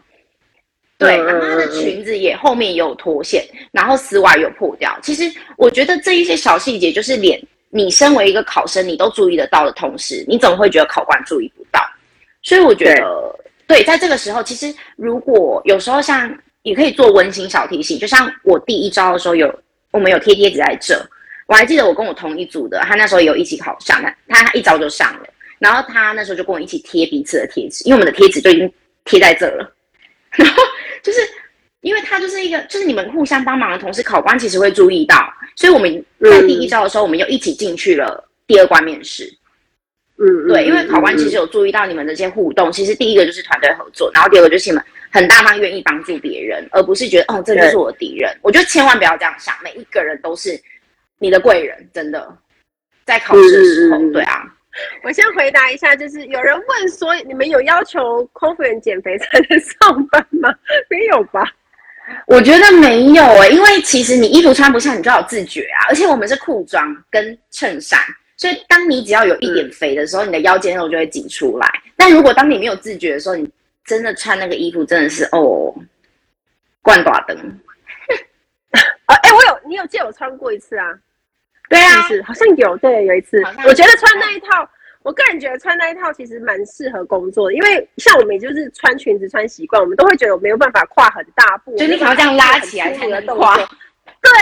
[0.97, 4.97] 对，然后她的裙子也后面也有脱线，然后丝袜有破掉。
[5.03, 5.25] 其实
[5.57, 7.41] 我觉得这一些小细节，就是连
[7.75, 11.81] 你身为一个考生，你都注意得到的同时，你怎么会觉得考官注意不到？
[12.41, 19.53] 所以我觉得，对，对，在这个时候，其实如果有时候像也可以做温馨小提醒，就像我第一招的时候有
[19.91, 21.05] 我们有贴贴纸在这，
[21.49, 25.27] 我还记得我跟我同一组的，他那时候有一起考上，他他一招就上了，
[25.59, 28.73] 然后他那时候就跟我一起贴彼此的贴纸，因为我们的贴纸就已经
[29.05, 29.75] 贴在这了，
[30.31, 30.63] 然后。
[31.03, 31.21] 就是
[31.85, 39.31] 因为他就是一个，就是你们互相帮忙的同时，考官其实会注意到，所以我们在第一招的时候，我们又一起进去了第二关面试。
[40.17, 48.35] 嗯，对，因为考官其实有注意到你们的这些互动，其实第一个就是团队合作，然后第二个就是你们很大方愿意帮助别人，而不是觉得哦，这就是我的敌人。
[48.41, 50.59] 我觉得千万不要这样想，每一个人都是
[51.19, 52.35] 你的贵人，真的，
[53.05, 54.43] 在考试的时候，对啊。
[55.05, 60.53] 我先回答一下，就是有人问说，你们有要求空服员减肥才能上班吗？
[60.91, 61.45] 没有吧？
[62.27, 65.89] 我觉得没有诶、欸，因为其实你衣服穿不下，你就要有自觉啊。
[65.89, 68.01] 而且我们是裤装跟衬衫，
[68.37, 71.69] 所以当你只要有一点肥的时候，嗯、你的腰间肉就会挤出来。
[71.97, 73.49] 但如果当你没有自觉的时候，你
[73.85, 75.75] 真的穿那个衣服真的是哦，
[76.83, 77.37] 灌大灯。
[79.07, 80.87] 啊，哎、欸，我有，你有借我穿过一次啊？
[81.71, 84.69] 对啊，好像有，对，有一次，我觉得穿那一套，
[85.05, 93.55] 我个人觉得穿那一套其实蛮适合工作的，因为像我们也就是穿裙子穿习惯，我们都会觉得我没有办法跨很大步，就你想要这样拉起来才能跨。
[93.57, 94.33] 对，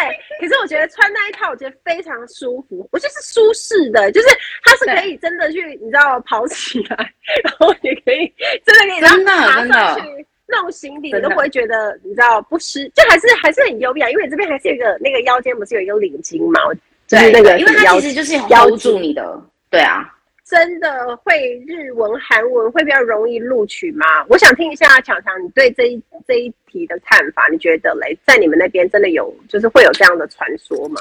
[0.41, 4.29] 可是我觉得穿那一套，我觉得非常舒服，我就是舒适的，就是
[4.65, 6.97] 它是可以真的去，你知道跑起来，
[7.43, 8.33] 然后也可以
[8.65, 16.61] 真的可以真的爬上去弄行李，你都不会觉得你知道不湿，就还是还是很优雅，因为这边还是有一个那个腰间不是有一个领巾嘛。
[17.09, 20.09] 对，那个，因为它其实就是 hold 住你的，对啊，
[20.53, 24.05] 真的会日文、韩文会比较容易录取吗？
[24.29, 31.01] 我想听一下强强，你对这一这一题的看法，你觉得嘞，在你们那边真的有，就是会有这样的传说吗？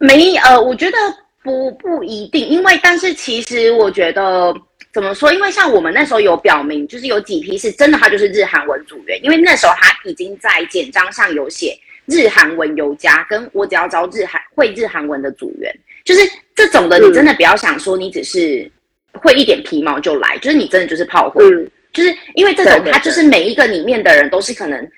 [0.00, 0.96] 没，呃，我觉得
[1.44, 4.52] 不不一定，因为但是其实我觉得
[4.92, 5.32] 怎么说？
[5.32, 11.78] 因为像我们那时候有表明，就是有几批是真的，他就是日韩文组员，因为那时候他已经在简章上有写。
[12.10, 15.70] 日韩文有加，跟我只要招日韩会日韩文的组员，
[16.06, 16.22] 就是
[16.54, 18.72] 这种的，你真的不要想说你只是
[19.12, 24.90] 会一点皮毛就来，嗯、就是你真的就是炮灰，嗯、就是因为这种他就是每一个里面的人都是可能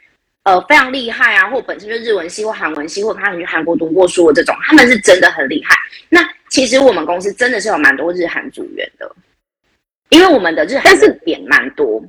[0.44, 5.76] 呃非常厉害啊，或本身就日文系或韩文系，或他去韩国读过书的这种，他们是真的很厉害。
[6.08, 9.10] 那其实我们公司真的是有蛮多日韩组员的，
[10.08, 12.02] 因为我们的日韩是点蛮多，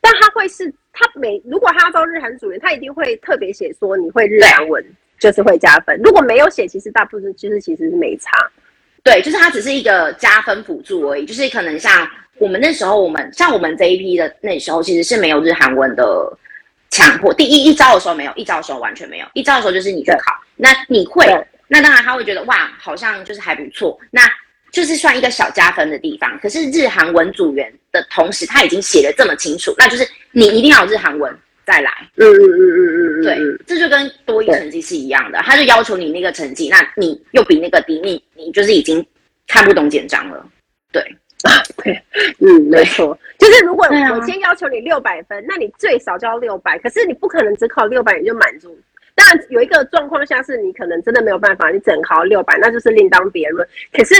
[0.00, 0.72] 但他会是。
[0.96, 4.80] 他每如果他要招日韩组员，他一定会特别写说你会日韩文，
[5.18, 6.00] 就是会加分。
[6.04, 8.30] 如果没有写，其实大部分其实其实是没差。
[9.04, 11.26] 对，就是它只是一个加分辅助而已。
[11.26, 16.04] 就是可能像我们那时候，我们像我们这一批的那时候，其实是没有日韩文的
[16.90, 17.32] 强迫。
[17.34, 19.26] 第一一招的时候没有，一招的时候完全没有。
[19.34, 21.26] 一招的时候就是你去考，那你会，
[21.68, 23.98] 那当然他会觉得哇，好像就是还不错。
[24.10, 24.22] 那
[24.72, 31.32] 就是算一个小加分的地方，可是日韩文组员的同时，他已经写的这么清楚，那就是你一定要有日韩文
[31.64, 31.90] 再来。
[32.16, 39.04] 嗯嗯嗯嗯嗯嗯，对，这就跟多一成绩是一样的，他就要求你那个成绩，那你又比那个低，你你就是已经
[39.46, 40.46] 看不懂简章了。
[40.92, 41.02] 对
[41.42, 41.92] 啊， 对，
[42.40, 48.78] 嗯，没错，就是如果我先要求你六百分，啊，那你最少就要六百，可是你不可能只考六百你就满足。
[49.16, 53.66] 当然有一个状况下是你可能真的没有办法，你只能考六百，那就是另当别论。
[53.92, 54.14] 可是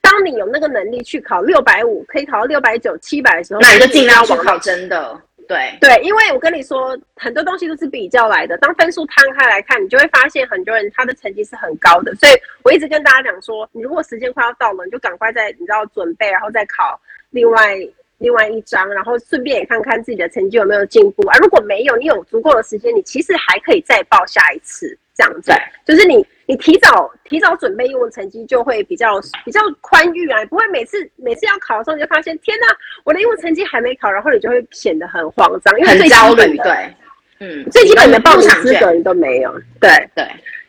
[0.00, 5.20] 当你有那个能力去考六百五，可以考到六百九、七百的时候，那你就尽量去考真的。
[5.48, 8.56] 对对，因为我跟你说，很多东西都是比较来的。
[8.58, 12.14] 当分数摊开来看，你就会发现很多人他的成绩是很高的。
[12.16, 12.32] 所以
[12.62, 17.74] 我一直跟大家讲说，你如果时间快要到了，你就赶快在你知道准备，然后再考另外
[18.18, 21.36] 另外一张，然后顺便也看看自己的成绩有没有进步啊。
[21.38, 25.50] 如果没有，你有足够的时间，你其实还可以再报下一次，这样子。
[25.50, 26.26] 对，就是你。
[26.48, 32.66] 你提早提早准备英文成绩就会比较比较宽裕啊，不会每次每次要考的时候你就发现天哪，
[33.04, 36.56] 我的英文成绩还没考，然后你就会显得很慌张，因为最焦虑。
[36.56, 36.94] 对，
[37.40, 39.52] 嗯，最基本的报名资格你都没有。
[39.78, 40.24] 对对，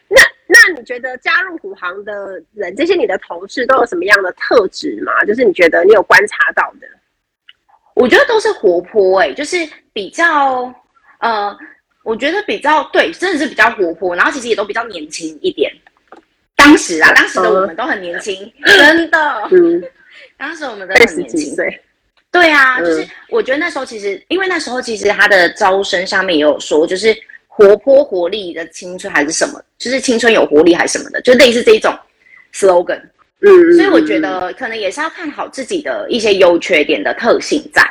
[0.10, 5.24] 那那你觉得加入虎航的人，这些你的同事都有什么样的特质吗？
[5.24, 6.88] 就是你觉得你有观察到的？
[7.94, 9.58] 我觉得都是活泼哎、欸，就是
[9.94, 10.76] 比较
[11.20, 11.58] 呃。
[12.10, 15.72] 我觉得比较对，真的是比较活泼，然后其实也都比较年轻一点。
[16.56, 19.20] 当时啊，当时的我们都很年轻，真的。
[19.52, 19.84] 嗯，
[20.36, 21.56] 当时我们都很年轻。
[21.56, 21.82] 对，
[22.32, 27.16] 对啊，就是我觉得那时候其实，因为那时候其实他的招生上面也有说，就是
[27.48, 31.96] 活泼活力的青春还是什么，就是青春有活力还是什么的，就类似这一种
[32.56, 33.00] slogan。
[33.42, 37.88] 嗯，所以我觉得可能也是要看好自己的一些优缺点的特性在。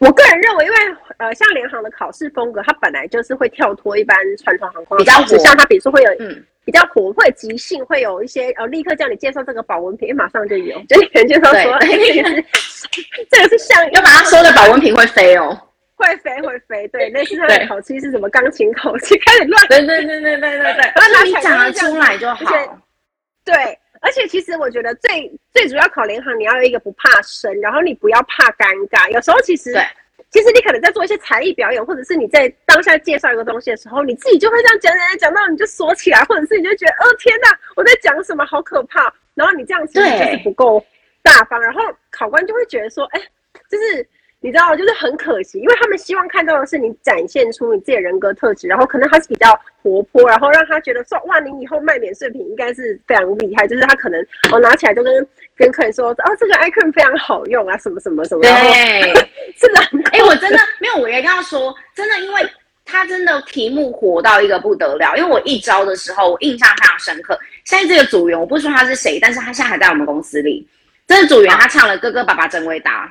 [0.00, 0.76] 我个人认为，因为。
[1.20, 6.42] 呃，像联航的考试风格，它本来就是会跳脱一般传统航空的，比较像它，比如说会有嗯。
[6.64, 11.88] 比较活，会即兴，会有一些呃立刻叫你介绍这个保温瓶，马上就有，就你人介绍说，哎，
[13.28, 15.58] 这个是像 要把它说的保温瓶会飞哦，
[15.96, 22.44] 会飞会飞，对，那是它的口气是什么钢琴口气，开始乱，对对对对对对对，那 你讲得出来就好，
[23.44, 29.74] 对，而且其实我觉得最最主要考联航，你要有一个不怕生，然后你不要怕尴尬，有时候其实。
[30.32, 39.12] 其实你可能在做一些才艺表演，或者是你在当下介绍一个东西的时候，你自己就会这样讲讲讲到你就锁起来，或者是你就觉得，哦天哪，我在讲什么，好可怕。
[39.34, 40.86] 然后你这样子就是不够
[41.20, 41.82] 大方，然后
[42.12, 43.20] 考官就会觉得说，哎，
[43.68, 44.08] 就是。
[44.42, 53.68] 你知道，就是很可惜，因为他们希望看到的是你展现出你自己的人格特质，然后可能他是比较活泼，然后让他觉得说，哇，你以后卖免税品应该是非常厉害。
[53.68, 55.26] 就是他可能我拿起来就跟
[55.56, 58.40] 跟客人说，哦，这个 icon 非常好用啊，什么什么什么。
[58.40, 58.50] 对，
[59.60, 59.80] 是的。
[60.12, 62.40] 哎、欸，我真的没有，我也跟他说，真的，因为
[62.86, 65.14] 他真的题目火到一个不得了。
[65.16, 67.38] 因为我一招的时候，我印象非常深刻。
[67.64, 70.66] 现在这个组员，我不说他是谁，但是他现在还在我们公司里。
[71.06, 73.06] 这个组员他唱了《哥哥爸爸真伟大》。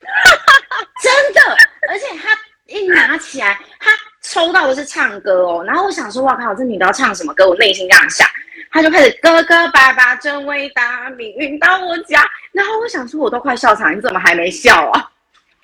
[1.02, 1.56] 真的，
[1.88, 3.90] 而且他一拿起来，他
[4.22, 5.64] 抽到的是唱歌哦。
[5.64, 7.48] 然后我想说，哇靠，这女的要唱什么歌？
[7.48, 8.26] 我内心这样想，
[8.70, 12.28] 他就开始哥哥爸爸真伟大，命运到我家。
[12.52, 15.10] 然后我想说，我都快笑场，你怎么还没笑啊？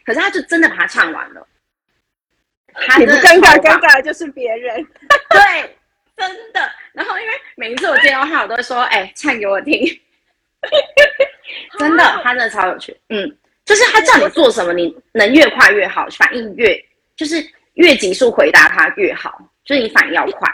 [0.05, 1.47] 可是他就真的把它唱完了。
[2.89, 4.87] 他你不尴尬，尴尬的就是别人。
[5.31, 5.79] 对，
[6.17, 6.61] 真的。
[6.93, 9.81] 然后因为每一次我见到他，我都会说，哎、欸，唱给我听。
[11.79, 12.97] 真的，他真的超有趣。
[13.09, 13.37] 嗯。
[13.67, 16.83] 就是他叫你做什么，你能越快越好，反应越
[17.17, 17.37] 就是
[17.75, 20.51] 越急速回答他越好，就是你反应要快，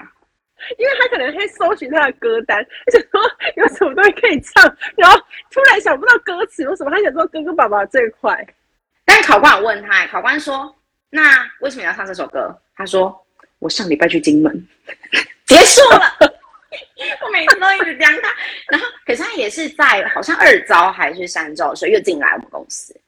[0.78, 3.20] 因为他可能会搜寻他的歌单，就说
[3.56, 4.64] 有什么东西可以唱，
[4.96, 5.16] 然后
[5.50, 8.34] 突然想不到歌词，有什么他想说哥哥爸爸最快？
[9.04, 10.74] 但是考官有问他，考官说
[11.10, 13.14] ：“那为什么要唱这首歌？”他说
[13.58, 14.68] ：“我上礼拜去金门。
[15.44, 16.16] ”结束了，
[17.20, 18.34] 我每次都一直这样他，
[18.68, 22.98] 然后可是他也是在好像二招还是三招的时候又进来我们公司。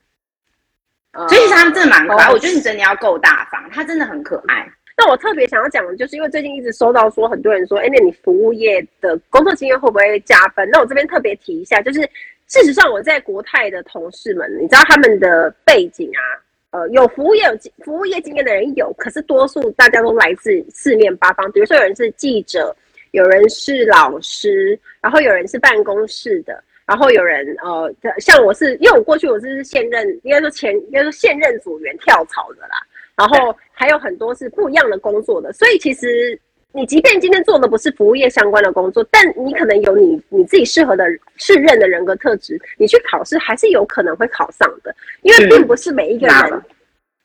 [1.29, 4.67] 所以他们真的蛮可爱，我觉得你真的要够大方，他真的很可爱。
[4.97, 10.69] 那我特别想要讲的，就是因为最近一直收到说，很多人说，哎，那你服务业的工作经验会不会加分？
[10.71, 12.01] 那我这边特别提一下，就是
[12.47, 22.75] 事实上我在国泰的同事们，你知道他们的背景啊，呃，有服务业有服务业经验的人有，可是多数大家都来自四面八方，比如说有人是记者，
[23.11, 26.62] 有人是老师，然后有人是办公室的。
[26.87, 32.76] 然后有人呃，像我是，因为我过去我是现任，应该说前，应该说现任组员跳槽的啦。
[33.16, 36.39] 然后还有很多是不一样的工作的，所以其实
[36.72, 41.05] 你即便今天做的不是服务业相关的工作，但你可能有你你自己适合的
[41.37, 44.95] 适任的人格特质，你去考试还是有可能会考上的。
[45.22, 46.62] 因为并不是每一个人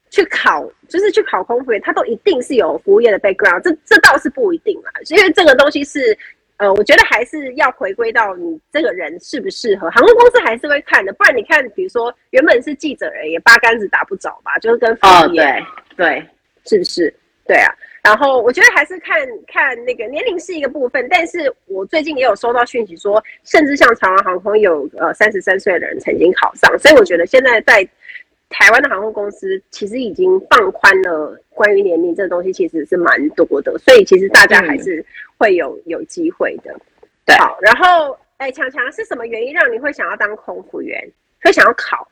[0.09, 4.91] 去考，就是去考空服员，他都一定是有服务业的 background，这这倒是不一定啦。
[5.09, 6.17] 因为这个东西是。
[6.59, 11.13] 呃，我觉得还是要回归到你这个人适不适合，航空公司还是会看的。
[11.13, 15.63] 不然你看，比如说原本是记者人，也八竿子打不着吧，就是跟哦，对
[15.95, 16.25] 对，
[16.65, 17.13] 是不是？
[17.47, 17.73] 对啊。
[18.01, 27.87] 然后我觉得还是看看那个年龄是一个部分，但是我最近也有收到讯息说，甚至像长荣航空有呃三十三岁的人曾经考上，所以我觉得现在在
[28.49, 35.05] 台湾的航空公司其实已经放宽了关于年龄这个东西，其实是蛮多的，所以其实大家还是
[35.37, 36.75] 会有、嗯、有机会的。
[37.25, 40.99] 对，好，然后哎，强强是什么原因让你会想要当空服员，
[41.43, 42.07] 会想要考？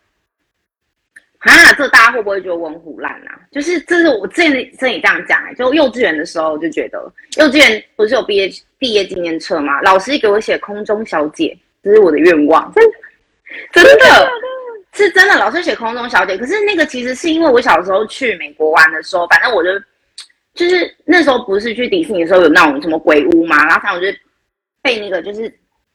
[1.39, 3.39] 啊，这大家会不会觉得我很唬烂啊？
[3.51, 6.99] 就是这是我之前真也这样讲哎、欸，就幼稚园的时候就觉得，
[7.37, 9.81] 幼稚园不是有毕业毕业纪念册吗？
[9.81, 12.97] 老师给我写空中小姐，这是我的愿望，真的
[13.71, 14.29] 真的
[14.97, 16.37] 是真的，老师写空中小姐。
[16.37, 19.69] 可是那个其实是因为我小时候去美国玩的时候，反正我就
[20.53, 24.17] 就是那时候不是去迪士尼的时候有那种什么鬼屋嘛，然后反正我就
[24.81, 25.53] 被那个就是。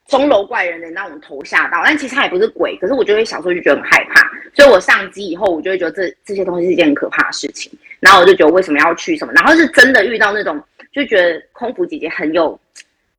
[0.09, 4.21] 钟楼怪人的那种头吓到，但其实他也不是鬼，可是我就会小时候就觉得很害怕，
[4.53, 10.61] 所以我上机以后，我就会觉得这这些东西是一件很可怕的事情，然后我就觉得为什么要去什么，然后是真的遇到那种
[10.93, 12.59] 就觉得空服姐姐很有，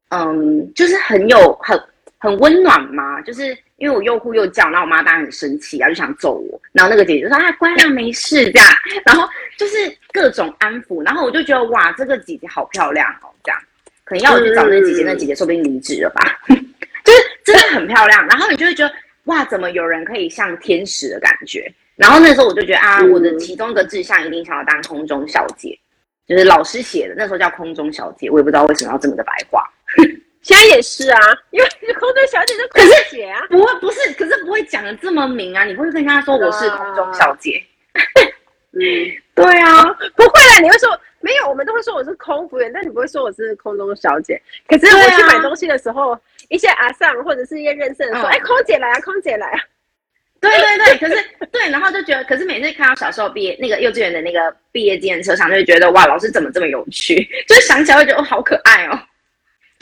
[0.09, 1.81] 嗯，就是很有很
[2.19, 8.67] 很温暖嘛，就是因为我又哭又叫，然后我妈当然很生气啊，就想揍我，然后那个姐姐就说啊乖啊没事这样，
[9.05, 9.27] 然后
[9.57, 9.75] 就是
[10.13, 13.59] 各种安抚，然后我就觉得哇这个姐姐好漂亮哦这样，
[14.05, 16.39] 可能要我去找那姐姐，那姐姐说不定离职了吧。
[17.03, 18.93] 就是真的很漂亮，然后你就会觉得
[19.25, 21.69] 哇，怎么有人可以像天使的感觉？
[21.97, 25.77] 然后那时候我就觉得啊，我的其中一个志向一定想要当空中小姐，
[26.25, 29.61] 就是老师写的，那时候叫空中小姐，我也不知道为什么要这么的白话。
[30.43, 31.19] 现在也是啊，
[31.49, 37.59] 因为空中小姐是空姐啊，不会不是，可是不会讲的这么明啊，你不会跟他说我是空中小姐。
[38.73, 38.79] 嗯，
[39.33, 39.83] 对啊，
[40.15, 40.89] 不会啊，你会说。
[41.25, 44.37] 没有，我们都会说我是空服员，但你不会说我是空中小姐。
[44.67, 46.19] 可是我去买东西的时候，啊、
[46.49, 49.59] 一些阿桑或者是一些认识的人说：“哎、嗯，空姐来啊，空姐来啊。”
[50.41, 57.23] 对对对，可是对，然后就觉得，可是每次看到小时候毕业那个幼稚园的那个毕业纪念册上，就会觉得哇，老师怎么这么有趣？
[57.47, 58.99] 就是想起来会觉得哦，好可爱哦。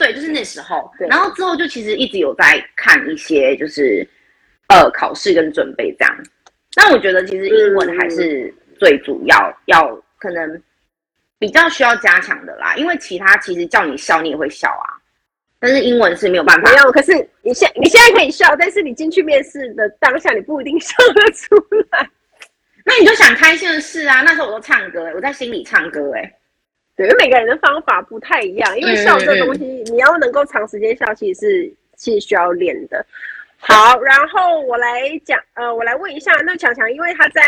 [0.02, 0.90] 对，就是那时候。
[1.08, 4.06] 然后之后就其实一直有在看一些，就是
[4.68, 6.16] 呃考试跟准备这样。
[6.74, 10.62] 但我觉得其实英文还是最主要，嗯、要可能。
[11.38, 14.94] 比较需要加强的啦，因为其他其实叫你笑你也会笑啊，
[15.58, 16.70] 但是英文是没有办法。
[16.70, 21.56] 没有，可是你现你现在可以笑，但是你进去面试的当下你不一定笑得出
[21.90, 22.08] 来。
[22.86, 26.32] 那你就想开心的事啊，那时候我都唱歌，我在心里唱歌哎。
[26.96, 33.04] 对，因为每个人的方法不太一样，因为笑这东西、嗯、你要能够长时间笑，其实是是需要练的。
[33.58, 37.42] 好，然后我来讲，呃，我来问一下，那强强，因为他在。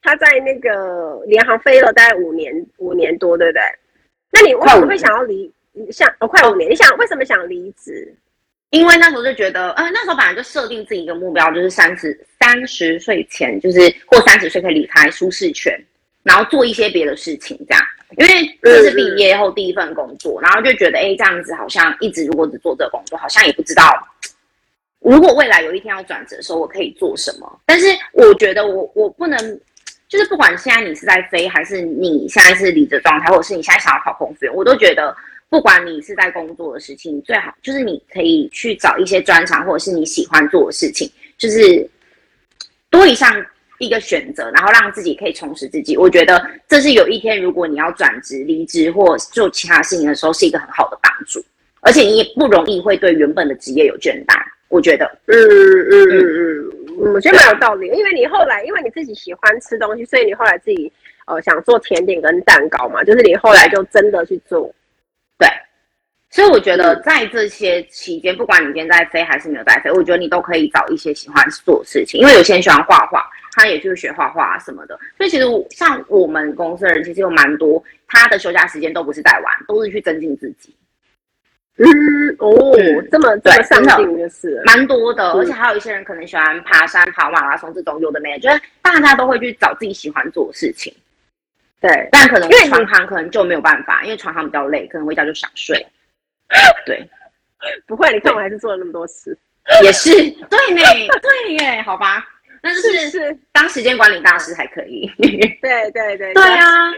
[0.00, 3.62] 他在那个联航飞了大概五年，五年多，对不对？
[4.30, 5.52] 那你为什么会想要离？
[5.90, 8.14] 像哦，快五年，你想为什么想离职？
[8.70, 15.76] 因为那时候就觉得，呃，那时候本来就设定自己一个目标，就是三十三十岁前，就是或三十岁可以离开舒适圈，
[16.22, 17.84] 然后做一些别的事情，这样。
[18.16, 24.06] 因为这是毕业后第一份工作，嗯、然后就觉得，哎，这样子好像一直如果只做这个工作，好像也不知道，
[25.00, 27.60] 如果未来有一天要转职的时候，我可以做什么。
[27.66, 29.60] 但是我觉得我我不能。
[30.08, 35.14] 就是不管现在你是在飞，还是你现在是离职状态，或者是你现在想要考空服员，我都觉得，
[35.50, 41.86] 不管你是在工作的事情，最好就是你可以去找一些专长，或者是你喜欢做的事情，就是
[42.88, 43.30] 多一项
[43.78, 45.96] 一个选择，然后让自己可以充实自己。
[45.96, 51.44] 我觉得这是有一天如果你要转职、离职或做其他事情的时候，是一个很好的帮助，
[51.80, 54.36] 而且你也不容易会对原本的职业有倦怠。
[54.68, 57.14] 我觉得，嗯嗯嗯嗯。
[57.14, 60.92] 我觉得蛮有道理，因为你后来因为你自己喜欢吃东西，所以你后来自己
[61.26, 64.74] 呃想做甜点跟蛋糕嘛，就是你后来就真的去做。
[65.38, 65.48] 对，
[66.30, 74.98] 所以我觉得在这些期间，不管你今天在飞还是没有在飞，我觉得你都可以找一些喜欢做的事情，因为有些人喜欢画画，他也就是学画画什么的。
[75.16, 80.74] 所以其实像我们公司的人，其实有蛮多，他的休假时间都不是在玩，都是去增进自己。
[81.78, 81.86] 嗯
[82.40, 90.92] 哦，嗯这么这么上进就是蛮多的，而且还有一些人可能喜欢爬山、跑马拉松这种有的没的，就是大家都会去找自己喜欢做的事情。
[91.80, 95.86] 对，但可能船航可能就没有办法，因为船航比较累，可能回家就想睡。
[96.86, 97.08] 对，
[97.86, 99.36] 不会，你看我还是做了那么多次，
[99.82, 100.10] 也是。
[100.48, 100.82] 对呢，
[101.20, 102.26] 对耶，好吧，
[102.62, 105.10] 那就是，是当时间管理大师还可以。
[105.60, 106.42] 对 对对，对。
[106.42, 106.92] 啊，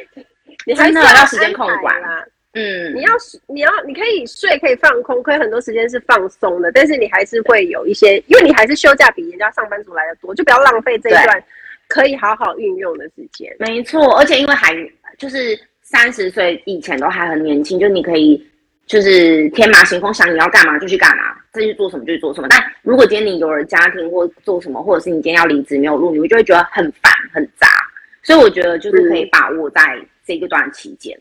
[0.67, 2.01] 你还是要时间控管。
[2.01, 2.25] 啦。
[2.53, 3.13] 嗯，你要
[3.47, 11.45] 你要你可以睡，可以放空，可以很多时间是放松的，但是你还是会有一些，因为你还是休假比人家上班族来的多，就不要浪费这一段
[11.87, 13.55] 可以好好运用的时间。
[13.61, 14.75] 没错，而且因为还
[15.17, 18.45] 就是三十岁以前都还很年轻，就你可以
[18.91, 21.23] 就是天马行空，想你要干嘛就去干嘛，
[21.53, 22.49] 再去做什么就去做什么。
[22.51, 27.69] 但如果今天你有了家庭或做什么，或者是你今天要离职没有路，你就会觉得很烦很杂。
[28.21, 31.17] 所以我觉得就是可以把握在这个段期间。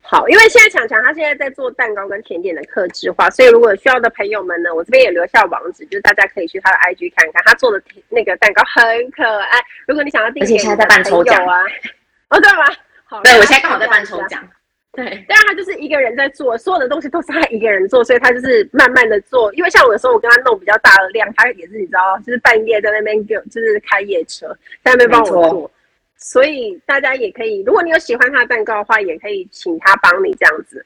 [0.00, 9.58] 好，因为现在强强他现在在做蛋糕跟甜点的客制化，所以如果需要的朋友们呢，我这边也留下网址，就是大家可以去他的 IG 看看，他做的那个蛋糕很可爱。
[9.88, 11.64] 如果你想要订，而且现在在办抽奖啊，
[12.28, 12.64] 哦对吗？
[13.06, 14.40] 好，对，我现在刚好在办抽奖。
[14.92, 19.52] 对，当然他就是一个人在做，所有的东西都是他一个人做，所以他就是慢慢的做。
[19.54, 24.46] 因为像我有时候我跟他弄比较大的量，他也是你知道，就是半夜在那边就就是开夜车
[24.84, 25.70] 在那边帮我做。
[26.18, 30.84] 所以大家也可以，如果你有喜欢他的蛋糕的话，也可以请他帮你这样子。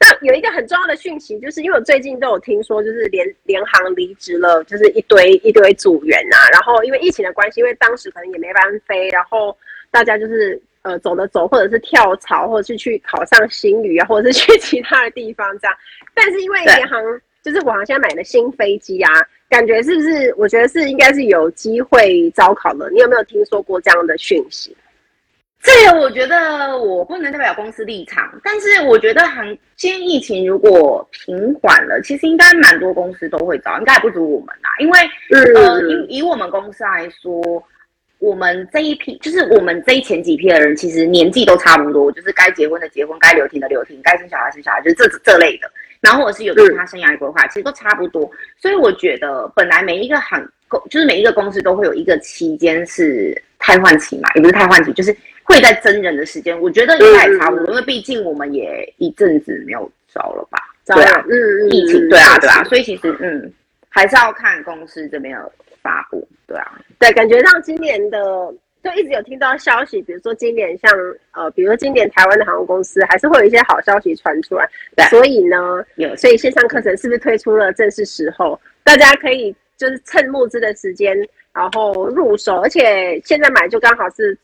[0.00, 6.48] 那有一个很重要的讯息，就是因为我最近都有听说，就是联联航离职了，就是一堆一堆组员啊。
[6.52, 9.56] 然后因为疫情的关系，因为当时可能也没班飞，然后
[9.90, 15.76] 大家就是呃走的走，或者是跳槽，或者是去考上新旅啊，或者是去 其他的地方这样。
[16.14, 17.02] 但是因为银行
[17.42, 19.12] 就是我好像买了新飞机啊，
[19.48, 20.34] 感觉是不是？
[20.36, 22.90] 我觉得是应该是有机会招考了。
[22.90, 24.76] 你有没有听说过这样的讯息？
[25.60, 34.70] 这个我觉得我不能代表公司立场，但是我觉得航，今天疫情如果平缓了，其实应该蛮多公司都会招，应该也不止我们啦。
[34.78, 35.00] 因为、
[35.30, 37.42] 嗯、呃，以以我们公司来说，
[38.18, 45.70] 我们这一批就是我们这一前几批的人，其实年纪都差不多，就是该结婚的结婚，该留停的留停，该生小孩生小孩，就是这这类的。
[46.00, 48.30] 然后或者是有其他生涯规划，其实都差不多。
[48.56, 55.16] 所以我觉得本来每一个行公，就是每一个公司都会有一个期间是汰换期嘛，也不是汰换期，就是。
[55.48, 60.58] 会在真人的时间，我觉得应该也差不多，嗯、因为毕竟我们也一阵子没有招了吧？
[60.84, 63.50] 对啊，嗯嗯，疫情，对啊，对啊，所以其实嗯，
[63.88, 65.50] 还是要看公司这边的
[65.88, 68.18] 发布，对啊，对，感觉上今年的
[68.84, 70.92] 就一直有听到消息，比如说今年像
[71.32, 78.60] 呃，比如说今年台湾的航空公司还是会有一些好消息传出来，对，所以呢，有，所以线上课程是不是推出了正是时候？
[78.84, 81.16] 大家可以就是趁募资的时间，
[81.54, 84.36] 然后入手，而且现在买就刚好是。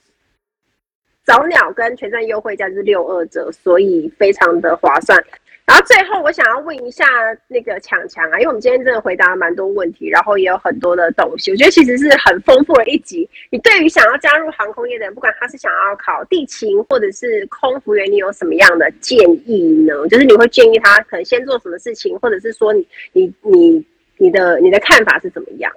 [1.27, 5.19] 早鸟跟全站优惠价是六二折，所以非常的划算。
[5.67, 7.07] 然后最后我想要问一下
[7.49, 13.27] 那个强强啊，因为我们今天真的回答了蛮多问题，然后也有很多的东西，我觉得其实是很丰富的一集。
[13.51, 20.07] 你对于想要加入航空业的人，不管他是想要考地勤或者是空服员，你有什么样的建议呢？
[20.09, 23.87] 就是你会建议他可能先做什么事情，或者是说你你你
[24.19, 25.73] 你的你的看法是怎么样？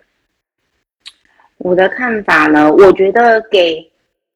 [1.59, 3.89] 我的看法呢，我觉得给。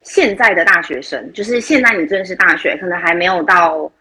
[0.03, 3.91] 现在的大学生，就是现在你正是大学，可能还没有到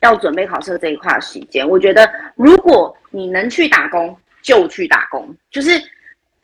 [0.00, 1.68] 要准备考试这一块的时间。
[1.68, 5.34] 我觉得，如果你能去打工，就去打工。
[5.50, 5.70] 就是，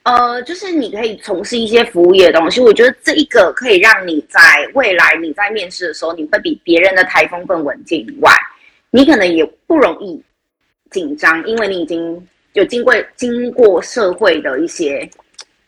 [0.02, 2.60] 呃，就是你可以从事一些服务业的东西。
[2.60, 4.40] 我觉得这一个可以让你在
[4.74, 8.32] 未来你在面试的时候，你会比别人的台风更稳健以外，
[8.90, 10.22] 你可能也不容易
[10.90, 15.08] 紧张，因为你已经有经过经过社会的一些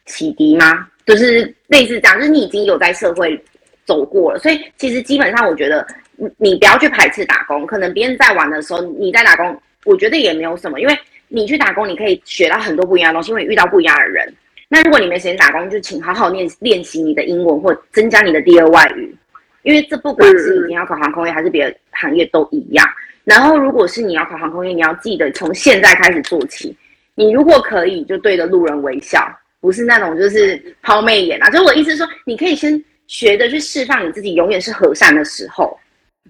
[0.07, 0.89] 洗涤吗？
[1.07, 3.41] 就是类似这样，就是你已经有在社会
[3.85, 7.67] 走过了，所以其实基本上我觉得你你不要去排斥打工。
[7.67, 10.99] 可能别人在玩的时候，你在打工，我觉得也没有什么，因为
[11.29, 14.33] 你去打工，你可以学到很多不一样的东西，因为遇到不一样的人。
[14.69, 19.17] 那如果你没时间打工，就请好好练练习你的英文或增加你的第二外语，
[19.63, 22.85] 因为这不管是你要考航空业还是别的行业都一样。
[23.25, 26.77] 然后如果是你要考航空业，你要记得从现在开始做起。
[27.15, 29.27] 你如果可以，就对着路人微笑。
[29.59, 35.77] 不是那种就是抛媚眼啊，就我意思是说，你可以先学着去释放你自己，永远是和善的时候。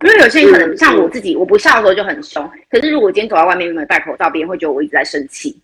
[0.03, 2.49] 因为有些人可能像我自己，我不笑的时候就很凶。
[2.71, 5.57] 可是如果今天走在外面没有戴口罩，别人会觉得我一直在生气。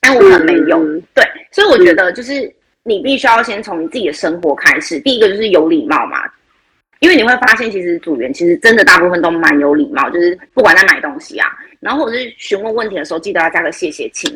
[0.00, 0.78] 但我可能没有，
[1.14, 2.52] 对，所以我觉得就是
[2.84, 5.00] 你必须要先从你自己的生活开始。
[5.00, 6.18] 第一个就是有礼貌嘛，
[7.00, 11.48] 因为你会发现其实组员其实真的大部分都蛮有礼貌，就是不管在买东西啊，
[11.80, 14.30] 然后或者是询问问题的时候，记得要加个谢谢亲。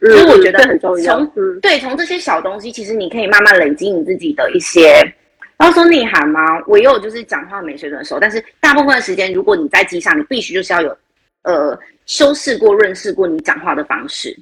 [0.00, 1.16] 所以我觉得很重要。
[1.16, 5.00] 从对，从这些小东西，其实你可以慢慢累积你自己的一些，
[5.58, 6.40] 要说内涵吗？
[6.66, 10.96] 我也有就是讲话没水准的时候，但是大部分的时间，如果你在机上，你必须就是要有
[11.42, 14.36] 呃修饰过、润饰过你讲话的方式，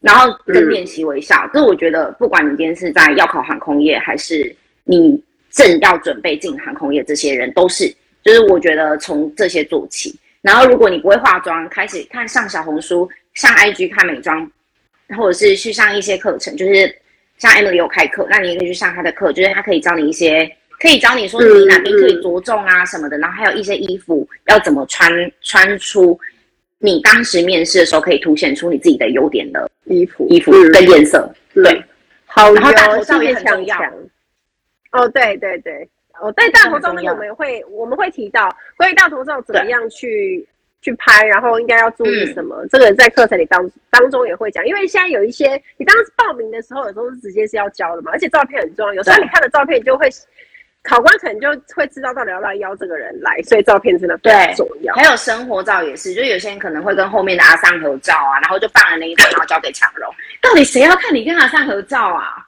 [0.00, 1.48] 然后跟练习微笑。
[1.52, 7.92] 这、嗯、我觉得，不管你今天是在要考航空业，还是你正要准备进航空业，这些人都是，
[8.22, 10.18] 就是我觉得从这些做起。
[10.40, 14.50] 然后如果你不会化妆，开始看上小红书、上 IG 看美妆。
[15.18, 16.92] 或者是去上一些课程，就是
[17.38, 25.10] 像 Emily 有开课，那你也可以去上他的课，就是他可以教你一些，可以教你说你哪边可以着重啊什么的，然后还有一些衣服要怎么穿，
[25.42, 26.18] 穿出
[26.78, 31.84] 你当时面试的时候可以凸显出你自己的优点的衣服，衣服的颜色，嗯、对，
[32.26, 33.76] 好，然后大头照也很重要。
[34.92, 35.88] 哦，对对对，
[36.20, 40.46] 哦，对大头罩呢，我们会我们会提到关于大头照怎么样去。
[40.84, 42.54] 去拍，然后应该要注意什么？
[42.62, 48.92] 嗯、这个在课程里当当中也会讲，因为现在有一些你当时报名的时候，有时候是直接是要交的嘛，而且照片很重要。
[48.92, 50.06] 有时候你看的照片，你就会
[50.82, 54.94] 考官可能就会知道到底要不要邀这个人来，所以照片真的非常重要。
[54.94, 60.12] 还有生活照也是，就有些人可能会跟后面的阿桑合照啊，然后就放了那一张，然后交给强荣。
[60.42, 62.44] 到底谁要看你跟阿桑合照啊？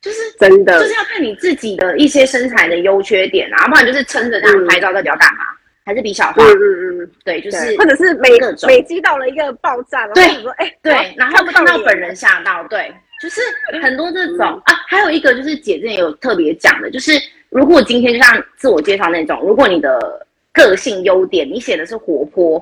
[0.00, 5.44] 就是真的，就是要看你自己的一些身材的优缺点啊，不然就是撑着这样拍照，到底要干嘛？
[5.44, 6.44] 嗯、还是比小花？
[6.44, 8.30] 嗯嗯嗯，对，就是或者是美
[8.66, 13.40] 美肌到了一个爆炸，对，说哎、欸，对，然后看不到本人吓到，对，就是
[13.82, 14.74] 很多这种、嗯、啊。
[14.88, 17.12] 还有一个就是姐之前有特别讲的，就是。
[17.50, 22.58] 如果今天就像自我介绍那种，如果你的个性优点你写的是活泼，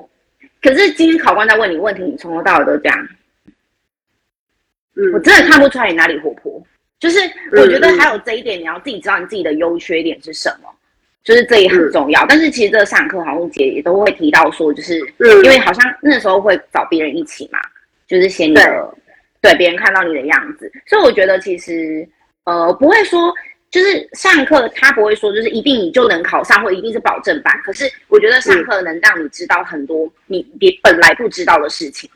[0.61, 3.07] 可是今天考官在问你问题，你从头到尾都这样，
[4.95, 6.61] 嗯，我真的看不出来你哪里活泼。
[6.99, 7.17] 就是
[7.53, 10.69] 我觉得还有这一点，你要自己知道你自己的优缺点是什么，
[11.23, 12.25] 就是这也很重要。
[12.27, 17.59] 但是其实这个上课好像姐也都会提到说，就是因为好像那时候会找别人一起嘛，
[18.07, 18.93] 就是写你的，
[19.41, 22.07] 对别人看到你的样子，所以我觉得其实
[22.43, 23.33] 呃不会说。
[23.73, 27.51] 就是上课，他不会说就是一定你就能考上，或一定是保证班。
[27.63, 32.07] 可是我觉得上课能让你知道很多你你本来不知道的事情。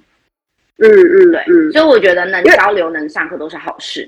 [0.78, 1.72] 嗯嗯，对，嗯。
[1.72, 4.08] 所以我觉得能交流、能上课都是好事。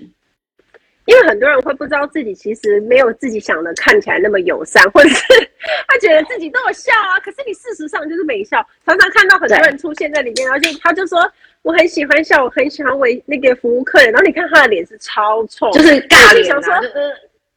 [1.10, 5.24] 因为很多人会不知道自己其实没有自己想的看起来那么友善，或者是
[5.90, 8.64] 他觉得自己都有笑啊，可是你事实上就是没笑。
[8.86, 11.20] 常常看到很多人出现在里面，然后就他就说
[11.64, 16.80] 我很喜欢笑，我很喜欢为那个服务客人，然后你看他的脸是超臭，就是尬脸啊。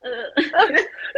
[0.00, 0.10] 呃，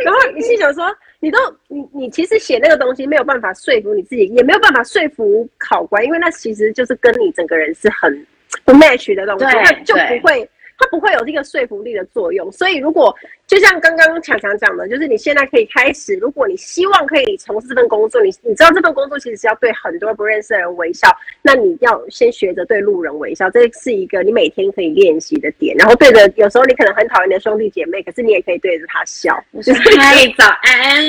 [0.05, 0.85] 然后你心想说，
[1.20, 8.26] 你都你你其实写那个东西没有办法说服你自己，也没有办法说服考官，因为那其实就是跟你整个人是很
[8.64, 10.51] 不 match 的东西，他就不会。
[10.77, 13.14] 它不会有这个说服力的作用，所以如果
[13.47, 21.09] 就像刚刚强强讲的，就是你现在可以开始，如果你希望可以从事这份工作，你你知道这份工作其实是要对很多不认识的人微笑，
[21.43, 25.77] 那你要先学着对路人微笑，这是一个你每天可以练习的点。
[25.77, 31.03] 然后对着有时候你可能很讨厌你的兄弟姐妹，可是你也可以对着他笑，就是嗨 早安。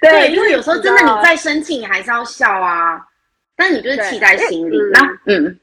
[0.00, 3.04] 对，因为有时候真的你再生气，你还是要笑啊，
[3.54, 4.78] 但你就是气在心里。
[4.90, 5.58] 然后嗯，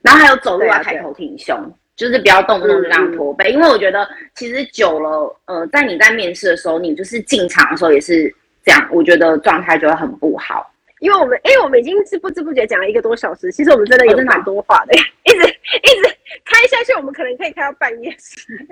[0.00, 1.54] 然后还有走路要抬头挺胸。
[1.96, 8.28] 就是不要动不动就这样驼背，嗯，因为我觉得其实久了，呃，在你在面试的时候，你就是进场的时候也是
[8.64, 10.68] 这样，我觉得状态就会很不好。
[10.98, 18.10] 因为我们，哎，我们已经是不知不觉讲了一个多小时，其实我们真的有蛮多话的，哦，一直一直开下去，我们可能可以开到半夜。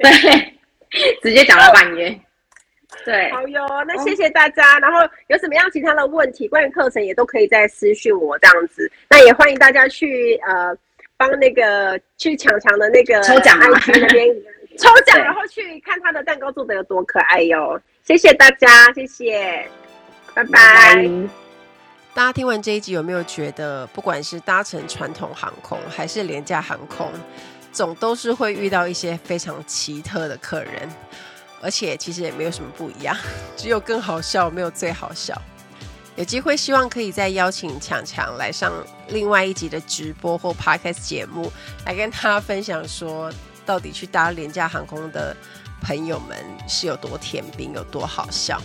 [0.03, 2.18] 对，直接讲到半夜。
[3.05, 4.77] 对，好哟，那谢谢大家。
[4.77, 4.99] 哦，然后
[5.29, 8.91] 有什么样其他的问题，关于课程也都可以再私讯我这样子。
[9.09, 10.77] 那也欢迎大家去呃。
[11.16, 14.26] 帮那个去强强的那个抽奖那边
[14.78, 17.80] 抽奖，然后去看他的蛋糕做的有多可爱哟！
[18.04, 19.66] 谢谢大家，谢谢，
[20.34, 21.08] 拜拜。
[22.14, 27.10] 大家听完这一集有没有觉得，不管是搭乘传统航空还是廉价航空，
[27.70, 30.88] 总都是会遇到一些非常奇特的客人，
[31.62, 33.16] 而且其实也没有什么不一样，
[33.56, 35.40] 只有更好笑，没有最好笑。
[36.16, 38.72] 有机会，希望可以再邀请强强来上
[39.08, 41.50] 另外一集的直播或 podcast 节目，
[41.86, 43.32] 来跟他分享说，
[43.64, 45.34] 到底去搭廉价航空的
[45.80, 46.36] 朋友们
[46.68, 48.60] 是有多甜兵，有多好笑。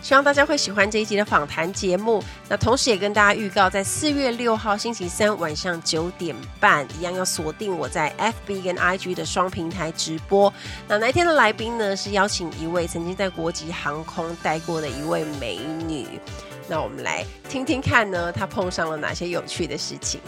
[0.00, 2.22] 希望大家会喜欢这一集的访谈节目。
[2.48, 10.52] 那同时也跟大家预告，在四月六号星期三晚上九点半，一样要锁定我在 FB 跟 IG 的双平台直播。
[10.86, 16.06] 那那天的来宾呢，是邀请一位曾经在国际航空待过的一位美女。
[16.68, 20.20] 那我们来听听看呢，他碰上了哪些有趣的事情？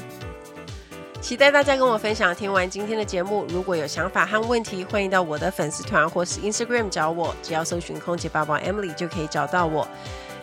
[1.20, 2.34] 期待大家跟我分享。
[2.34, 9.86] 听完今天的节目，如果有想法和问题，欢迎到我的粉丝团或是 Instagram 找我，只要搜寻“空姐报报 Emily” 就可以找到我。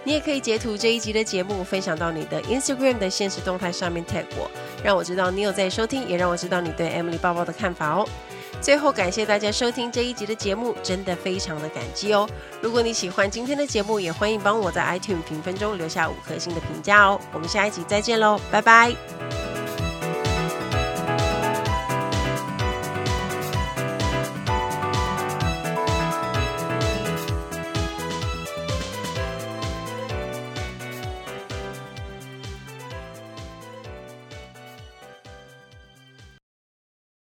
[0.03, 4.49] 你也可以截图这一集的节目，分享到你的 Instagram 的现实动态上面 tag 我，
[4.83, 8.07] 让我知道你有在收听，也让我知道你对 Emily 报报的看法哦。
[8.61, 12.27] 最后，感谢大家收听这一集的节目，真的非常的感激哦。
[12.61, 17.19] 如果你喜欢今天的节目，也欢迎帮我在 iTunes 评分中留下五颗星的评价哦。
[17.33, 19.56] 我们下一集再见喽，拜拜。